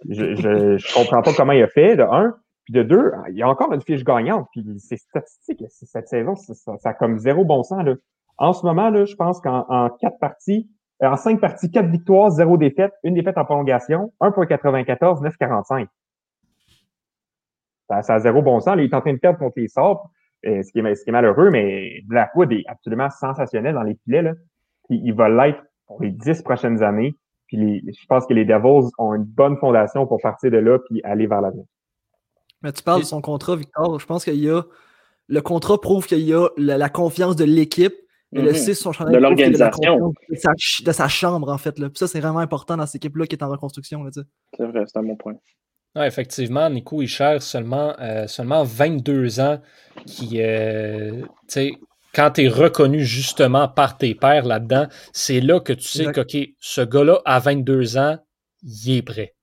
[0.09, 2.35] Je, je, je comprends pas comment il a fait, de un.
[2.65, 4.49] Puis de deux, il y a encore une fiche gagnante.
[4.53, 7.85] Puis ses statistiques, cette saison, ça, ça a comme zéro bon sens.
[7.85, 7.97] Là.
[8.39, 10.71] En ce moment, là, je pense qu'en en quatre parties,
[11.03, 15.87] euh, en cinq parties, quatre victoires, zéro défaite, une défaite en prolongation, 1.94, 9.45.
[17.89, 18.77] Ça, ça a zéro bon sens.
[18.77, 20.11] Là, il est en train de perdre contre les Sabres,
[20.47, 23.97] euh, ce, qui est, ce qui est malheureux, mais Blackwood est absolument sensationnel dans les
[24.05, 24.23] filets.
[24.23, 24.33] Là.
[24.89, 27.15] Puis il va l'être pour les dix prochaines années.
[27.47, 30.79] Puis les, je pense que les Devils ont une bonne fondation pour partir de là
[30.89, 31.65] puis aller vers l'avenir.
[32.63, 33.99] Mais tu parles de son contrat, Victor.
[33.99, 34.63] Je pense qu'il y a.
[35.29, 37.95] Le contrat prouve qu'il y a la, la confiance de l'équipe.
[38.33, 38.55] Et le Mhm.
[38.55, 39.99] 6 sur son chandail De prouve qu'il y a la l'organisation.
[39.99, 41.79] confiance De sa, ch- de sa chambre, en fait.
[41.81, 41.89] Là.
[41.89, 44.05] Puis ça, c'est vraiment important dans cette équipe-là qui est en reconstruction.
[44.57, 45.35] C'est vrai, c'est un bon point.
[45.97, 49.61] Ouais, effectivement, Nico Isher, seulement, euh, seulement 22 ans,
[50.07, 51.73] qui, euh, tu sais,
[52.15, 56.31] quand tu es reconnu justement par tes pairs là-dedans, c'est là que tu sais Exact.
[56.31, 58.19] que, OK, ce gars-là, à 22 ans,
[58.63, 59.35] il est prêt.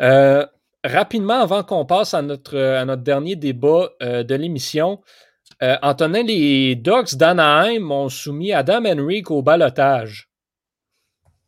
[0.00, 0.46] Euh,
[0.84, 5.00] rapidement, avant qu'on passe à notre, à notre dernier débat euh, de l'émission,
[5.62, 10.28] euh, Antonin, les Ducks d'Anaheim ont soumis Adam Henrique au balotage.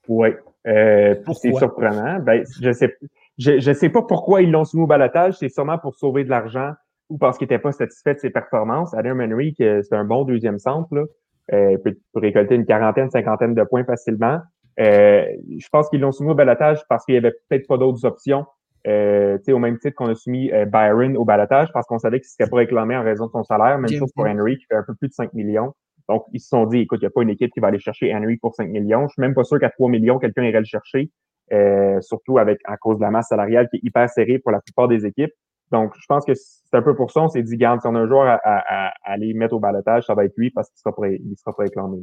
[0.08, 0.30] Oui.
[0.66, 2.18] Euh, c'est surprenant.
[2.20, 2.96] Ben, je sais,
[3.40, 5.34] je, je sais pas pourquoi ils l'ont soumis au balotage.
[5.38, 6.72] C'est sûrement pour sauver de l'argent
[7.08, 8.94] ou parce qu'il n'était pas satisfait de ses performances.
[8.94, 11.04] Adam Henry, c'est un bon deuxième centre, là.
[11.52, 14.38] Euh, peut, peut récolter une quarantaine, cinquantaine de points facilement.
[14.78, 15.24] Euh,
[15.58, 18.46] je pense qu'ils l'ont soumis au balotage parce qu'il y avait peut-être pas d'autres options.
[18.86, 22.28] Euh, au même titre qu'on a soumis euh, Byron au balotage parce qu'on savait qu'il
[22.28, 23.78] ne serait pas réclamé en raison de son salaire.
[23.78, 24.26] Même chose pour.
[24.26, 25.74] Henry qui fait un peu plus de 5 millions.
[26.08, 27.78] Donc, ils se sont dit, écoute, il n'y a pas une équipe qui va aller
[27.78, 29.06] chercher Henry pour 5 millions.
[29.08, 31.10] Je suis même pas sûr qu'à 3 millions, quelqu'un irait le chercher.
[31.52, 34.60] Euh, surtout avec à cause de la masse salariale qui est hyper serrée pour la
[34.60, 35.32] plupart des équipes.
[35.72, 37.20] Donc, je pense que c'est un peu pour ça.
[37.22, 39.60] On s'est dit, garde, si on a un joueur à, à, à aller mettre au
[39.60, 41.98] balotage, ça va être lui parce qu'il sera pas, il sera pas réclamé.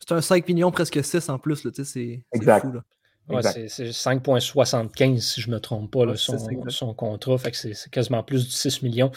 [0.00, 1.64] C'est un 5 millions, presque 6 en plus.
[1.64, 2.60] là, tu sais, C'est c'est Exact.
[2.66, 2.72] fou.
[2.72, 2.82] Là.
[3.30, 6.38] Ouais, c'est c'est 5,75 si je ne me trompe pas, là, son,
[6.68, 7.36] son contrat.
[7.38, 9.10] Fait que c'est c'est quasiment plus du 6 millions.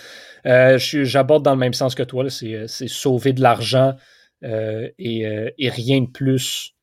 [0.46, 2.24] Euh, J'aborde dans le même sens que toi.
[2.24, 3.96] là, C'est euh, c'est sauver de l'argent
[4.44, 6.81] euh, et, euh, et rien de plus euh,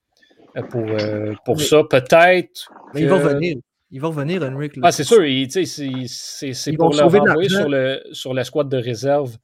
[0.70, 1.82] pour, euh, pour Mais- ça.
[1.88, 2.70] Peut-être.
[2.94, 3.57] Mais il va que- revenir.
[3.90, 4.72] Il va revenir, Henrik.
[4.82, 5.22] Ah, c'est sûr.
[5.49, 7.61] C'est c'est- c'est Ils pour vont le sauver de renvoyer l'argent.
[7.62, 9.36] sur le sur l'escouade de réserve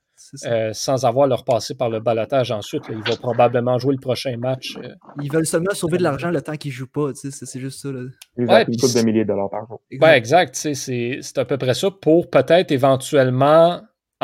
[0.46, 2.88] euh, sans avoir leur passé par le balotage ensuite.
[2.88, 2.94] là.
[2.96, 4.76] Il va probablement jouer le prochain match.
[4.82, 4.88] euh.
[5.22, 7.10] Ils veulent seulement sauver de l'argent le temps qu'ils jouent pas.
[7.14, 7.90] C'est c'est juste ça.
[7.90, 8.00] Là.
[8.38, 8.52] Exact.
[8.68, 9.80] Ouais, une couple de milliers de dollars par jour.
[9.98, 10.54] Ben, exact.
[10.56, 13.80] c'est à peu près ça pour peut-être éventuellement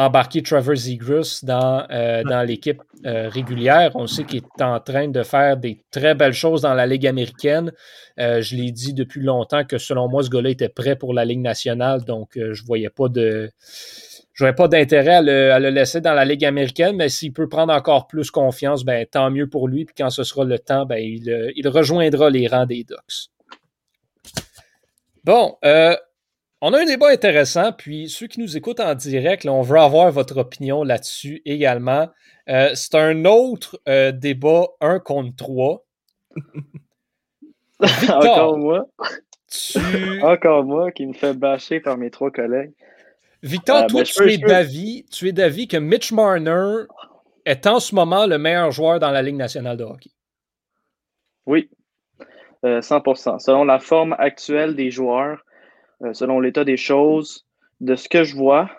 [0.07, 3.92] embarquer Trevor Zegras dans, euh, dans l'équipe euh, régulière.
[3.94, 7.07] On sait qu'il est en train de faire des très belles choses dans la Ligue
[7.07, 7.72] américaine.
[8.18, 11.24] Euh, je l'ai dit depuis longtemps que selon moi, ce gars-là était prêt pour la
[11.24, 13.51] Ligue nationale, donc je voyais pas de.
[14.32, 17.48] j'aurais pas d'intérêt à le, à le, laisser dans la Ligue américaine, mais s'il peut
[17.48, 19.84] prendre encore plus confiance, ben, tant mieux pour lui.
[19.84, 23.30] Puis quand ce sera le temps, ben, il, il rejoindra les rangs des Ducks.
[25.24, 25.94] Bon, euh,
[26.61, 29.79] on a un débat intéressant, puis ceux qui nous écoutent en direct, là, on veut
[29.79, 32.09] avoir votre opinion là-dessus également.
[32.49, 35.85] Euh, c'est un autre euh, débat un contre trois.
[37.81, 38.87] Encore moi.
[39.51, 39.79] Tu...
[40.23, 42.73] Encore moi qui me fait bâcher par mes trois collègues.
[43.43, 46.85] Victor, euh, toi, tu, es d'avis, tu es d'avis que Mitch Marner
[47.47, 50.11] est en ce moment le meilleur joueur dans la Ligue nationale de hockey.
[51.47, 51.71] Oui,
[52.63, 53.39] 100%.
[53.39, 55.49] Selon la forme actuelle des joueurs, euh,
[56.12, 57.46] selon l'état des choses,
[57.80, 58.70] de ce que je vois,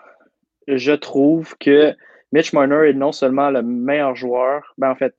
[0.68, 1.94] je trouve que
[2.32, 5.14] Mitch Marner est non seulement le meilleur joueur, ben en fait,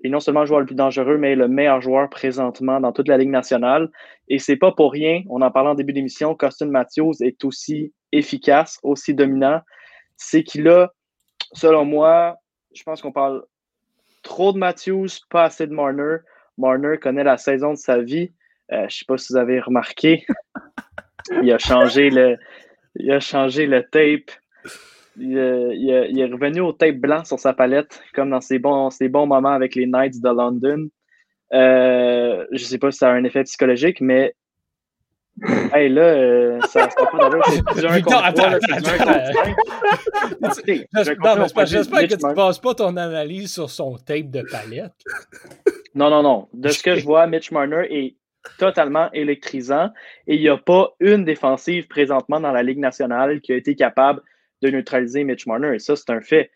[0.00, 2.92] il est non seulement le joueur le plus dangereux, mais le meilleur joueur présentement dans
[2.92, 3.90] toute la Ligue nationale.
[4.28, 7.92] Et c'est pas pour rien, on en parlait en début d'émission, Costin Matthews est aussi
[8.12, 9.60] efficace, aussi dominant.
[10.16, 10.92] C'est qu'il a,
[11.52, 12.36] selon moi,
[12.74, 13.44] je pense qu'on parle
[14.22, 16.18] trop de Matthews, pas assez de Marner.
[16.58, 18.32] Marner connaît la saison de sa vie.
[18.72, 20.26] Euh, je sais pas si vous avez remarqué.
[21.42, 22.36] il a changé le,
[22.98, 24.30] il a changé le tape.
[25.18, 29.26] Il, est revenu au tape blanc sur sa palette, comme dans ses bons, ses bons
[29.26, 30.88] moments avec les Knights de London.
[31.54, 34.34] Euh, je ne sais pas si ça a un effet psychologique, mais
[35.72, 37.92] hey, là, euh, ça se pas d'allure.
[37.94, 38.50] Victor, attends,
[41.64, 44.92] J'espère que tu ne passes pas ton analyse sur son tape de palette.
[45.94, 46.48] Non, non, non.
[46.52, 48.16] De ce que je vois, Mitch Marner est
[48.58, 49.90] totalement électrisant
[50.26, 53.74] et il n'y a pas une défensive présentement dans la Ligue nationale qui a été
[53.74, 54.22] capable
[54.62, 55.74] de neutraliser Mitch Marner.
[55.74, 56.50] Et ça, c'est un fait.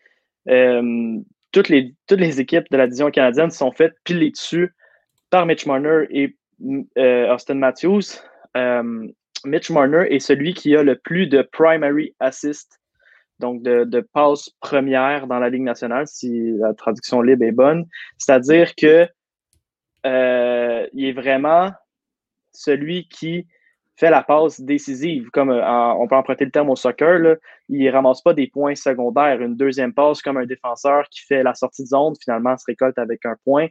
[0.49, 1.17] Euh,
[1.51, 4.73] toutes, les, toutes les équipes de la division canadienne sont faites piler dessus
[5.29, 6.35] par Mitch Marner et
[6.97, 8.19] euh, Austin Matthews.
[8.57, 9.07] Euh,
[9.45, 12.79] Mitch Marner est celui qui a le plus de primary assist,
[13.39, 17.85] donc de, de passes premières dans la Ligue nationale, si la traduction libre est bonne.
[18.17, 19.07] C'est-à-dire que
[20.03, 21.71] il est vraiment
[22.53, 23.45] celui qui
[24.01, 27.37] fait la passe décisive, comme euh, on peut emprunter le terme au soccer,
[27.69, 29.41] il ne ramasse pas des points secondaires.
[29.41, 32.97] Une deuxième passe comme un défenseur qui fait la sortie de zone, finalement se récolte
[32.97, 33.67] avec un point.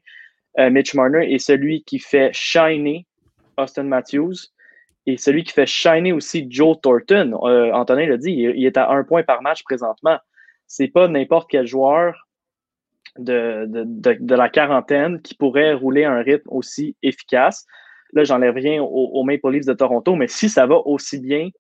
[0.59, 3.07] Euh, Mitch Marner est celui qui fait shiner
[3.57, 4.37] Austin Matthews
[5.07, 7.39] et celui qui fait shiner aussi Joe Thornton.
[7.43, 10.19] Euh, Antonin l'a dit, il, est à un point par match présentement.
[10.67, 12.29] C'est pas n'importe quel joueur
[13.25, 17.67] de, la quarantaine qui pourrait rouler un rythme aussi efficace.
[18.13, 21.51] Là, j'enlève rien aux, Maple Leafs de Toronto, mais si ça va aussi bien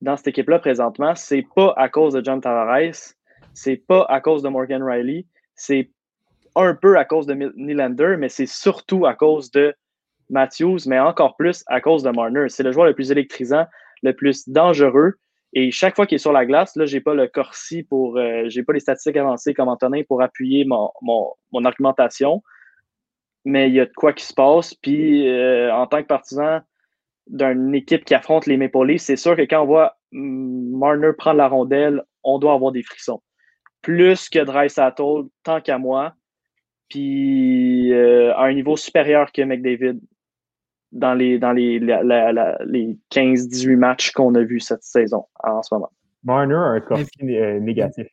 [0.00, 3.14] dans cette équipe-là présentement, c'est pas à cause de John Tavares,
[3.54, 5.90] c'est pas à cause de Morgan Riley, c'est
[6.56, 9.74] un peu à cause de Nylander, mais c'est surtout à cause de
[10.30, 12.48] Matthews, mais encore plus à cause de Marner.
[12.48, 13.66] C'est le joueur le plus électrisant,
[14.02, 15.14] le plus dangereux.
[15.54, 18.44] Et chaque fois qu'il est sur la glace, là, j'ai pas le corsi pour, euh,
[18.48, 22.42] j'ai pas les statistiques avancées comme Antonin pour appuyer mon, mon argumentation
[23.44, 24.74] mais il y a de quoi qui se passe.
[24.74, 26.60] Puis euh, en tant que partisan
[27.26, 31.38] d'une équipe qui affronte les Maple Leafs, c'est sûr que quand on voit Marner prendre
[31.38, 33.22] la rondelle, on doit avoir des frissons.
[33.80, 36.14] Plus que Dreisaitl, tant qu'à moi,
[36.88, 39.98] puis euh, à un niveau supérieur que McDavid
[40.92, 45.90] dans les, dans les, les 15-18 matchs qu'on a vus cette saison en ce moment.
[46.24, 48.06] Marner a un corps euh, négatif.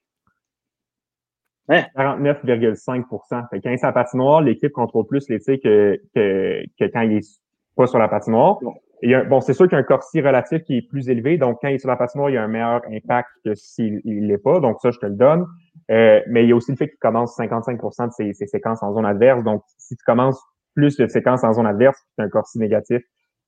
[1.69, 6.86] 49,5% Quand il est sur la patinoire, l'équipe contrôle plus les tirs que, que, que,
[6.86, 7.41] quand il est
[7.75, 8.57] pas sur la patinoire.
[9.01, 11.09] Il y a, bon, c'est sûr qu'il y a un corsi relatif qui est plus
[11.09, 13.55] élevé, donc quand il est sur la patinoire, il y a un meilleur impact que
[13.55, 15.45] s'il l'est pas, donc ça, je te le donne.
[15.89, 18.84] Euh, mais il y a aussi le fait qu'il commence 55% de ses, ses, séquences
[18.84, 20.43] en zone adverse, donc si tu commences
[20.80, 23.01] plus de séquences en zone adverse, c'est un corsi négatif,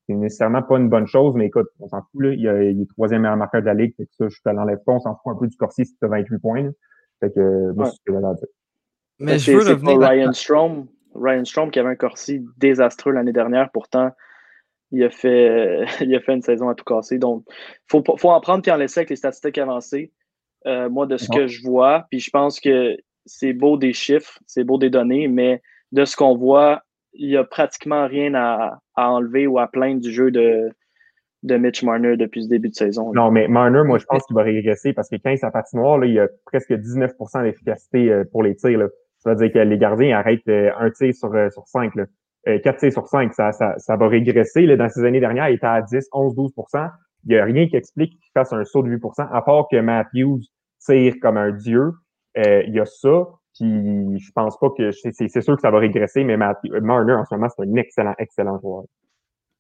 [0.08, 2.64] c'est nécessairement pas une bonne chose, mais écoute, on s'en fout, là, il, y a,
[2.64, 4.94] il est troisième meilleur marqueur de la Ligue, fait que ça, je te l'enlève pas,
[4.94, 6.70] on s'en fout un peu du corsi si tu as 28 points.
[7.20, 8.48] Fait que moi, c'est ce que dire.
[9.20, 10.00] Mais je veux revenir.
[10.00, 14.12] Ryan Strom, Ryan Strom qui avait un corsi désastreux l'année dernière, pourtant,
[14.92, 17.18] il a fait, il a fait une saison à tout casser.
[17.18, 17.54] Donc, il
[17.90, 20.12] faut, faut en prendre et en laisser avec les statistiques avancées.
[20.68, 24.38] Euh, moi, de ce que je vois, puis je pense que c'est beau des chiffres,
[24.46, 25.62] c'est beau des données, mais
[25.92, 26.84] de ce qu'on voit,
[27.14, 30.70] il n'y a pratiquement rien à, à, enlever ou à plaindre du jeu de,
[31.44, 33.12] de Mitch Marner depuis ce début de saison.
[33.14, 35.98] Non, mais Marner, moi, je pense qu'il va régresser parce que quand il sa patinoire,
[35.98, 38.78] là, il y a presque 19% d'efficacité euh, pour les tirs.
[38.78, 38.88] Là.
[39.20, 41.96] Ça veut dire que les gardiens arrêtent euh, un tir sur, euh, sur 5.
[41.96, 42.06] Là.
[42.60, 44.66] quatre tirs sur 5, ça, ça, ça va régresser.
[44.66, 44.78] Là.
[44.78, 46.90] Dans ces années dernières, il était à 10, 11, 12%
[47.26, 49.78] Il n'y a rien qui explique qu'il fasse un saut de 8% à part que
[49.78, 50.42] Matthews
[50.80, 51.92] tire comme un dieu.
[52.36, 53.26] il y a ça.
[53.60, 57.34] Puis je pense pas que c'est sûr que ça va régresser, mais Marner, en ce
[57.36, 58.84] moment, c'est un excellent, excellent joueur.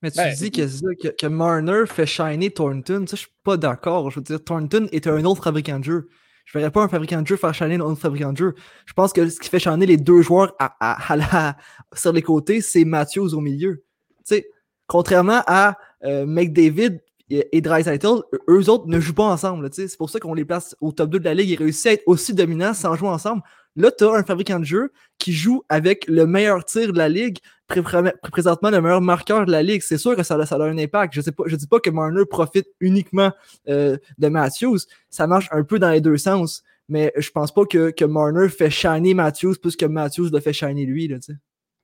[0.01, 0.61] Mais tu Ben, dis que,
[0.95, 3.05] que, que Marner fait shiner Thornton.
[3.07, 4.09] Ça, je suis pas d'accord.
[4.09, 6.09] Je veux dire, Thornton est un autre fabricant de jeu.
[6.45, 8.55] Je verrais pas un fabricant de jeu faire shiner un autre fabricant de jeu.
[8.87, 11.57] Je pense que ce qui fait shiner les deux joueurs à, à- à la-
[11.93, 13.83] sur les côtés, c'est Matthews au milieu.
[14.25, 14.47] Tu sais,
[14.87, 19.69] contrairement à euh, McDavid et, et Draisaitl, eux autres ne jouent pas ensemble.
[19.69, 19.87] tu sais.
[19.87, 21.93] C'est pour ça qu'on les place au top 2 de la ligue et réussissent à
[21.93, 23.43] être aussi dominants sans jouer ensemble.
[23.75, 27.07] Là, tu as un fabricant de jeu qui joue avec le meilleur tir de la
[27.07, 29.81] ligue, pré- pré- présentement le meilleur marqueur de la ligue.
[29.81, 31.13] C'est sûr que ça, a- ça a un impact.
[31.13, 33.31] Je ne dis pas que Marner profite uniquement
[33.69, 34.79] euh, de Matthews.
[35.09, 36.63] Ça marche un peu dans les deux sens.
[36.89, 40.51] Mais je pense pas que, que Marner fait shiner Matthews plus que Matthews le fait
[40.51, 41.07] shiner lui.
[41.07, 41.17] Là.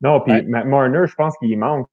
[0.02, 0.42] Non, puis Ouais.
[0.44, 1.88] Marner, je pense qu'il manque.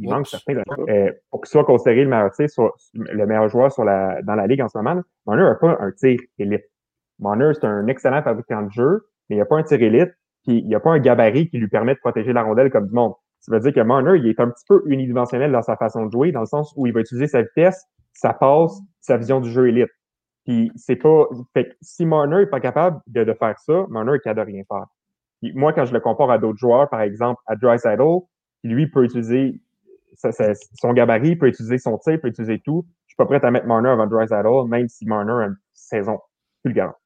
[0.00, 0.14] Il Oups.
[0.14, 0.62] manque certains.
[0.88, 4.36] Euh, pour qu'il soit considéré le meilleur, tir sur- le meilleur joueur sur la, dans
[4.36, 6.64] la ligue en ce moment, là, Marner n'a pas un tir élite.
[7.18, 10.10] Marner, c'est un excellent fabricant de jeu, mais il n'a pas un tir élite,
[10.46, 12.94] puis il n'a pas un gabarit qui lui permet de protéger la rondelle comme du
[12.94, 13.14] monde.
[13.40, 16.12] Ça veut dire que Marner, il est un petit peu unidimensionnel dans sa façon de
[16.12, 19.50] jouer, dans le sens où il va utiliser sa vitesse, sa passe, sa vision du
[19.50, 19.90] jeu élite.
[20.44, 21.26] Puis c'est pas.
[21.52, 24.64] Fait que si Marner n'est pas capable de, faire ça, Marner est capable de rien
[24.66, 24.86] faire.
[25.54, 27.98] Moi, quand je le compare à d'autres joueurs, par exemple à Drysdale,
[28.60, 29.60] qui lui peut utiliser
[30.14, 32.86] son gabarit, peut utiliser son tir, peut utiliser tout.
[33.06, 36.18] Je suis pas prêt à mettre Marner avant Drysdale, même si Marner a une saison
[36.62, 36.96] fulgurante.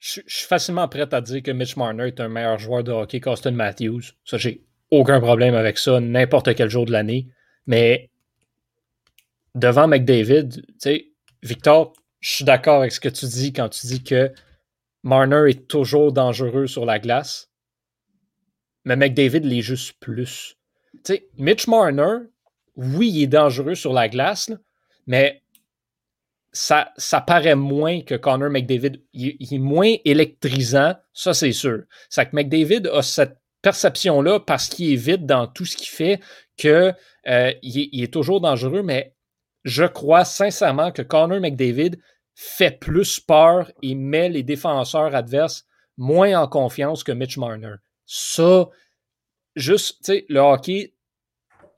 [0.00, 3.20] Je, suis facilement prêt à dire que Mitch Marner est un meilleur joueur de hockey
[3.20, 4.14] qu'Austin Matthews.
[4.24, 7.28] Ça, j'ai aucun problème avec ça, n'importe quel jour de l'année.
[7.66, 8.10] Mais
[9.54, 11.06] devant McDavid, tu sais,
[11.42, 14.32] Victor, je suis d'accord avec ce que tu dis quand tu dis que
[15.02, 17.50] Marner est toujours dangereux sur la glace.
[18.84, 20.56] Mais McDavid l'est juste plus.
[21.04, 22.24] Tu sais, Mitch Marner,
[22.74, 24.50] oui, il est dangereux sur la glace,
[25.06, 25.39] mais
[26.52, 29.02] ça, ça paraît moins que Connor McDavid.
[29.12, 31.82] Il, est moins électrisant, ça c'est sûr.
[32.08, 36.20] C'est que McDavid a cette perception-là parce qu'il est vite dans tout ce qu'il fait
[36.58, 36.92] que
[37.28, 39.14] euh, il est toujours dangereux, mais
[39.64, 41.96] je crois sincèrement que Connor McDavid
[42.34, 45.66] fait plus peur et met les défenseurs adverses
[45.98, 47.74] moins en confiance que Mitch Marner.
[48.06, 48.68] Ça,
[49.54, 50.94] juste, tu sais, le hockey,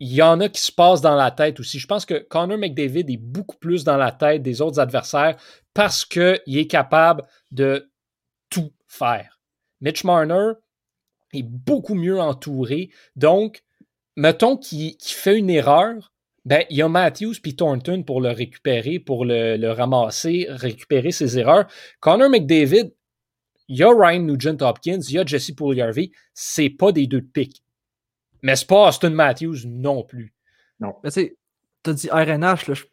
[0.03, 1.78] il y en a qui se passent dans la tête aussi.
[1.78, 5.36] Je pense que Connor McDavid est beaucoup plus dans la tête des autres adversaires
[5.74, 7.22] parce qu'il est capable
[7.53, 7.88] de
[8.50, 9.40] tout faire.
[9.80, 10.55] Mitch Marner
[11.32, 12.90] est beaucoup mieux entouré.
[13.14, 13.62] Donc,
[14.16, 16.12] mettons qu'il fait une erreur,
[16.44, 21.38] ben, il y a Matthews puis Thornton pour le récupérer, pour le, ramasser, récupérer ses
[21.38, 21.68] erreurs.
[22.00, 22.92] Connor McDavid,
[23.68, 27.20] il y a Ryan Nugent Hopkins, il y a Jesse Pugliarvi, c'est pas des deux
[27.20, 27.62] de.
[28.43, 30.34] Mais c'est pas Austin Matthews non plus.
[31.05, 31.36] Mais tu sais,
[31.82, 32.84] t'as dit RNH, là, je-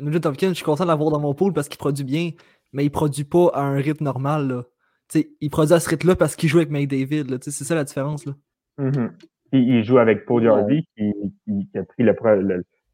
[0.00, 2.30] Nugent Hopkins, je suis content de l'avoir dans mon pool parce qu'il produit bien,
[2.72, 4.48] mais il produit pas à un rythme normal.
[4.48, 4.62] Là.
[5.08, 6.70] Tu sais, il produit à ce rythme-là parce qu'il joue avec.
[6.70, 6.96] Tu
[7.40, 8.24] sais, C'est ça la différence.
[8.26, 8.32] Là.
[8.78, 9.12] Mhm.
[9.50, 11.12] Puis il joue avec Paul Harvey qui,
[11.44, 12.14] qui, qui a pris le,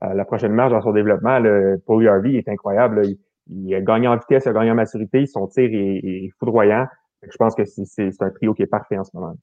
[0.05, 1.39] euh, la prochaine marche dans son développement.
[1.39, 3.03] Le, Paul Harvey est incroyable.
[3.05, 5.27] Il, il a gagné en vitesse, il a gagné en maturité.
[5.27, 6.87] Son tir est, est foudroyant.
[7.23, 9.37] Je pense que c'est un trio qui est parfait en ce moment.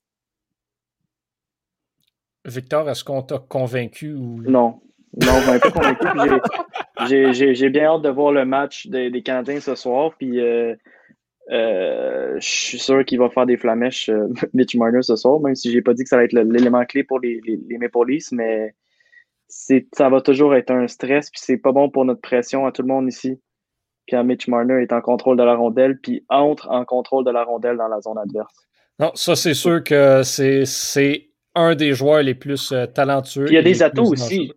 [2.46, 4.42] Victor, est-ce qu'on t'a convaincu ou.
[4.44, 4.80] Non.
[5.22, 6.04] Non, vous m'avez pas convaincu.
[7.08, 10.12] j'ai- bien hâte de voir le match des, des Canadiens ce soir.
[10.18, 10.76] Puis euh,
[11.52, 15.56] euh, je suis sûr qu'il va faire des flamèches, euh, Mitch Marner, ce soir, même
[15.56, 18.08] si j'ai pas dit que ça va être l'élément clé pour les, les, les Maple
[18.08, 18.74] Leafs, mais
[19.48, 21.30] ça va toujours être un stress.
[21.30, 23.40] Puis c'est pas bon pour notre pression à tout le monde ici.
[24.10, 27.44] Quand Mitch Marner est en contrôle de la rondelle, puis entre en contrôle de la
[27.44, 28.54] rondelle dans la zone adverse.
[29.00, 30.66] Non, ça, c'est sûr que c'est
[31.56, 33.46] un des joueurs les plus euh, talentueux.
[33.46, 34.52] Puis il y a des atouts aussi.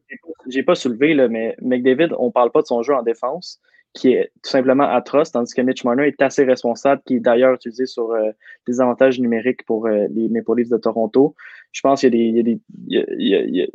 [0.49, 3.61] J'ai pas- soulevé, là, mais McDavid, on parle pas de son jeu en défense,
[3.93, 7.55] qui est tout simplement atroce, tandis que Mitch Marner est assez responsable, qui est d'ailleurs
[7.55, 8.31] utilisé sur euh,
[8.67, 11.35] des avantages numériques pour euh, les Maple Leafs de Toronto.
[11.73, 12.39] Je pense qu'il y a des.
[12.39, 13.67] y a des- il y a- il y a- il y a-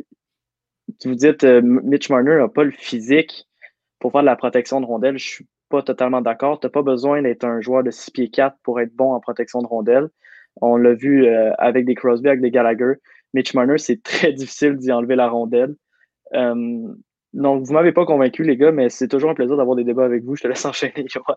[1.04, 3.44] vous dites euh, Mitch Marner n'a pas le physique
[3.98, 5.18] pour faire de la protection de rondelle.
[5.18, 6.58] Je suis pas totalement d'accord.
[6.60, 9.20] Tu n'as pas besoin d'être un joueur de 6 pieds 4 pour être bon en
[9.20, 10.08] protection de rondelle.
[10.60, 12.94] On l'a vu euh, avec des Crosby, avec des Gallagher.
[13.34, 15.74] Mitch Marner, c'est très difficile d'y enlever la rondelle.
[16.34, 16.54] Euh,
[17.32, 20.04] donc, vous m'avez pas convaincu, les gars, mais c'est toujours un plaisir d'avoir des débats
[20.04, 20.36] avec vous.
[20.36, 21.34] Je te laisse enchaîner, Johan.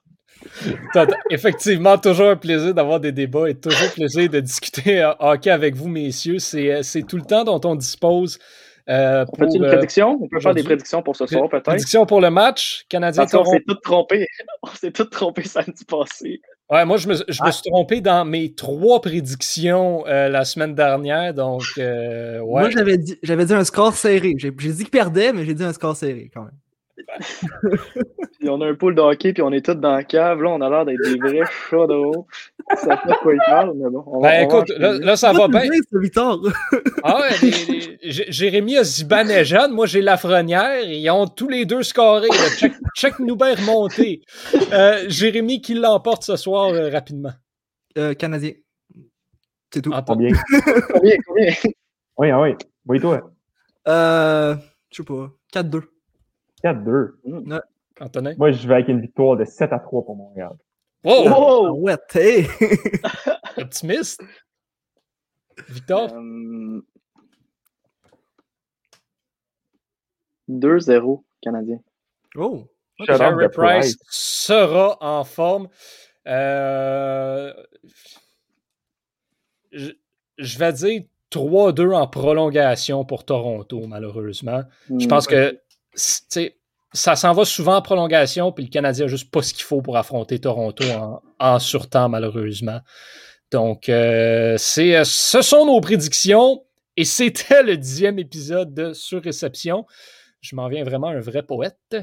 [1.29, 5.75] Effectivement toujours un plaisir d'avoir des débats et toujours plaisir de discuter euh, hockey avec
[5.75, 6.39] vous, messieurs.
[6.39, 8.39] C'est euh, c'est tout le temps dont on dispose.
[8.89, 10.19] euh, On fait une prédiction?
[10.21, 11.63] On peut faire des prédictions pour ce soir, peut-être?
[11.63, 13.51] prédiction pour le match Canadien-Toronto.
[13.51, 14.27] s'est tous trompés.
[14.63, 16.41] On s'est tous trompés samedi passé.
[16.71, 17.45] Ouais, moi, je me, je Ah.
[17.47, 21.33] me suis trompé dans mes trois prédictions euh, la semaine dernière.
[21.33, 22.61] Donc, euh, ouais.
[22.61, 24.33] Moi, j'avais dit, j'avais dit un score serré.
[24.37, 26.57] J'ai j'ai dit qu'il perdait, mais j'ai dit un score serré quand même.
[28.39, 30.41] Puis on a un pool de hockey, puis on est tous dans la cave.
[30.41, 32.25] Là, on a l'air d'être des vrais chats de haut.
[32.75, 34.03] Ça fait quoi il parle, mais bon.
[34.07, 35.61] on va- Ben on va écoute, là, ça va bien.
[37.03, 41.65] Ah ouais, les- les- J- Jérémy a Zibanejad, moi j'ai Lafrenière, ils ont tous les
[41.65, 42.27] deux scoré.
[42.57, 44.21] Check, check nous bien remonter.
[44.73, 47.33] Euh, Jérémy qui l'emporte ce soir euh, rapidement?
[47.97, 48.51] Euh, Canadien.
[49.71, 49.91] C'est tout.
[49.91, 50.31] En temps- Combien?
[50.91, 51.53] Combien, combien?
[52.17, 52.55] Oui, ah oui.
[52.87, 53.31] Oui, toi.
[53.87, 54.55] Euh,
[54.89, 55.29] je sais pas.
[55.53, 55.81] 4-2.
[56.63, 57.09] 4-2.
[58.01, 58.33] Antonin?
[58.37, 60.51] Moi, je vais avec une victoire de 7 à 3 pour Montréal.
[61.05, 61.25] Oh!
[61.29, 61.71] Oh!
[61.79, 62.47] ouais, hey!
[63.57, 64.21] Optimiste.
[65.69, 66.11] Victor?
[66.13, 66.81] Euh,
[70.49, 71.79] 2-0, Canadien.
[72.35, 72.67] Oh!
[72.99, 73.05] De
[73.47, 73.97] Price Price.
[74.09, 75.67] sera en forme.
[76.27, 77.53] Euh,
[79.71, 79.91] Je,
[80.37, 81.01] je vais dire
[81.31, 84.63] 3-2 en prolongation pour Toronto, malheureusement.
[84.89, 85.07] Je Hmm.
[85.09, 85.59] pense que
[85.93, 86.57] c- tu sais,
[86.95, 89.81] ça s'en va souvent en prolongation, puis le Canadien n'a juste pas ce qu'il faut
[89.81, 92.79] pour affronter Toronto en, en surtemps, malheureusement.
[93.51, 96.63] Donc, euh, euh, ce sont nos prédictions,
[96.97, 99.85] et c'était le dixième épisode de Surréception.
[100.41, 101.97] Je m'en viens vraiment un vrai poète.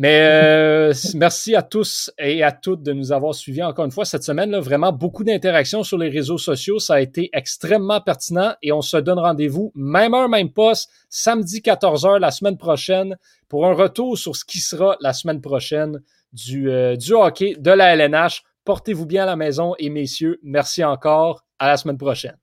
[0.00, 4.04] Mais euh, merci à tous et à toutes de nous avoir suivis encore une fois
[4.04, 4.52] cette semaine.
[4.52, 6.78] Là, vraiment beaucoup d'interactions sur les réseaux sociaux.
[6.78, 11.62] Ça a été extrêmement pertinent et on se donne rendez-vous, même heure, même poste, samedi
[11.62, 13.16] 14h la semaine prochaine
[13.48, 16.00] pour un retour sur ce qui sera la semaine prochaine
[16.32, 18.44] du, euh, hockey de la LNH.
[18.64, 21.44] Portez-vous bien à la maison et messieurs, merci encore.
[21.58, 22.36] À la semaine prochaine.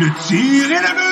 [0.00, 1.11] Le tir est but!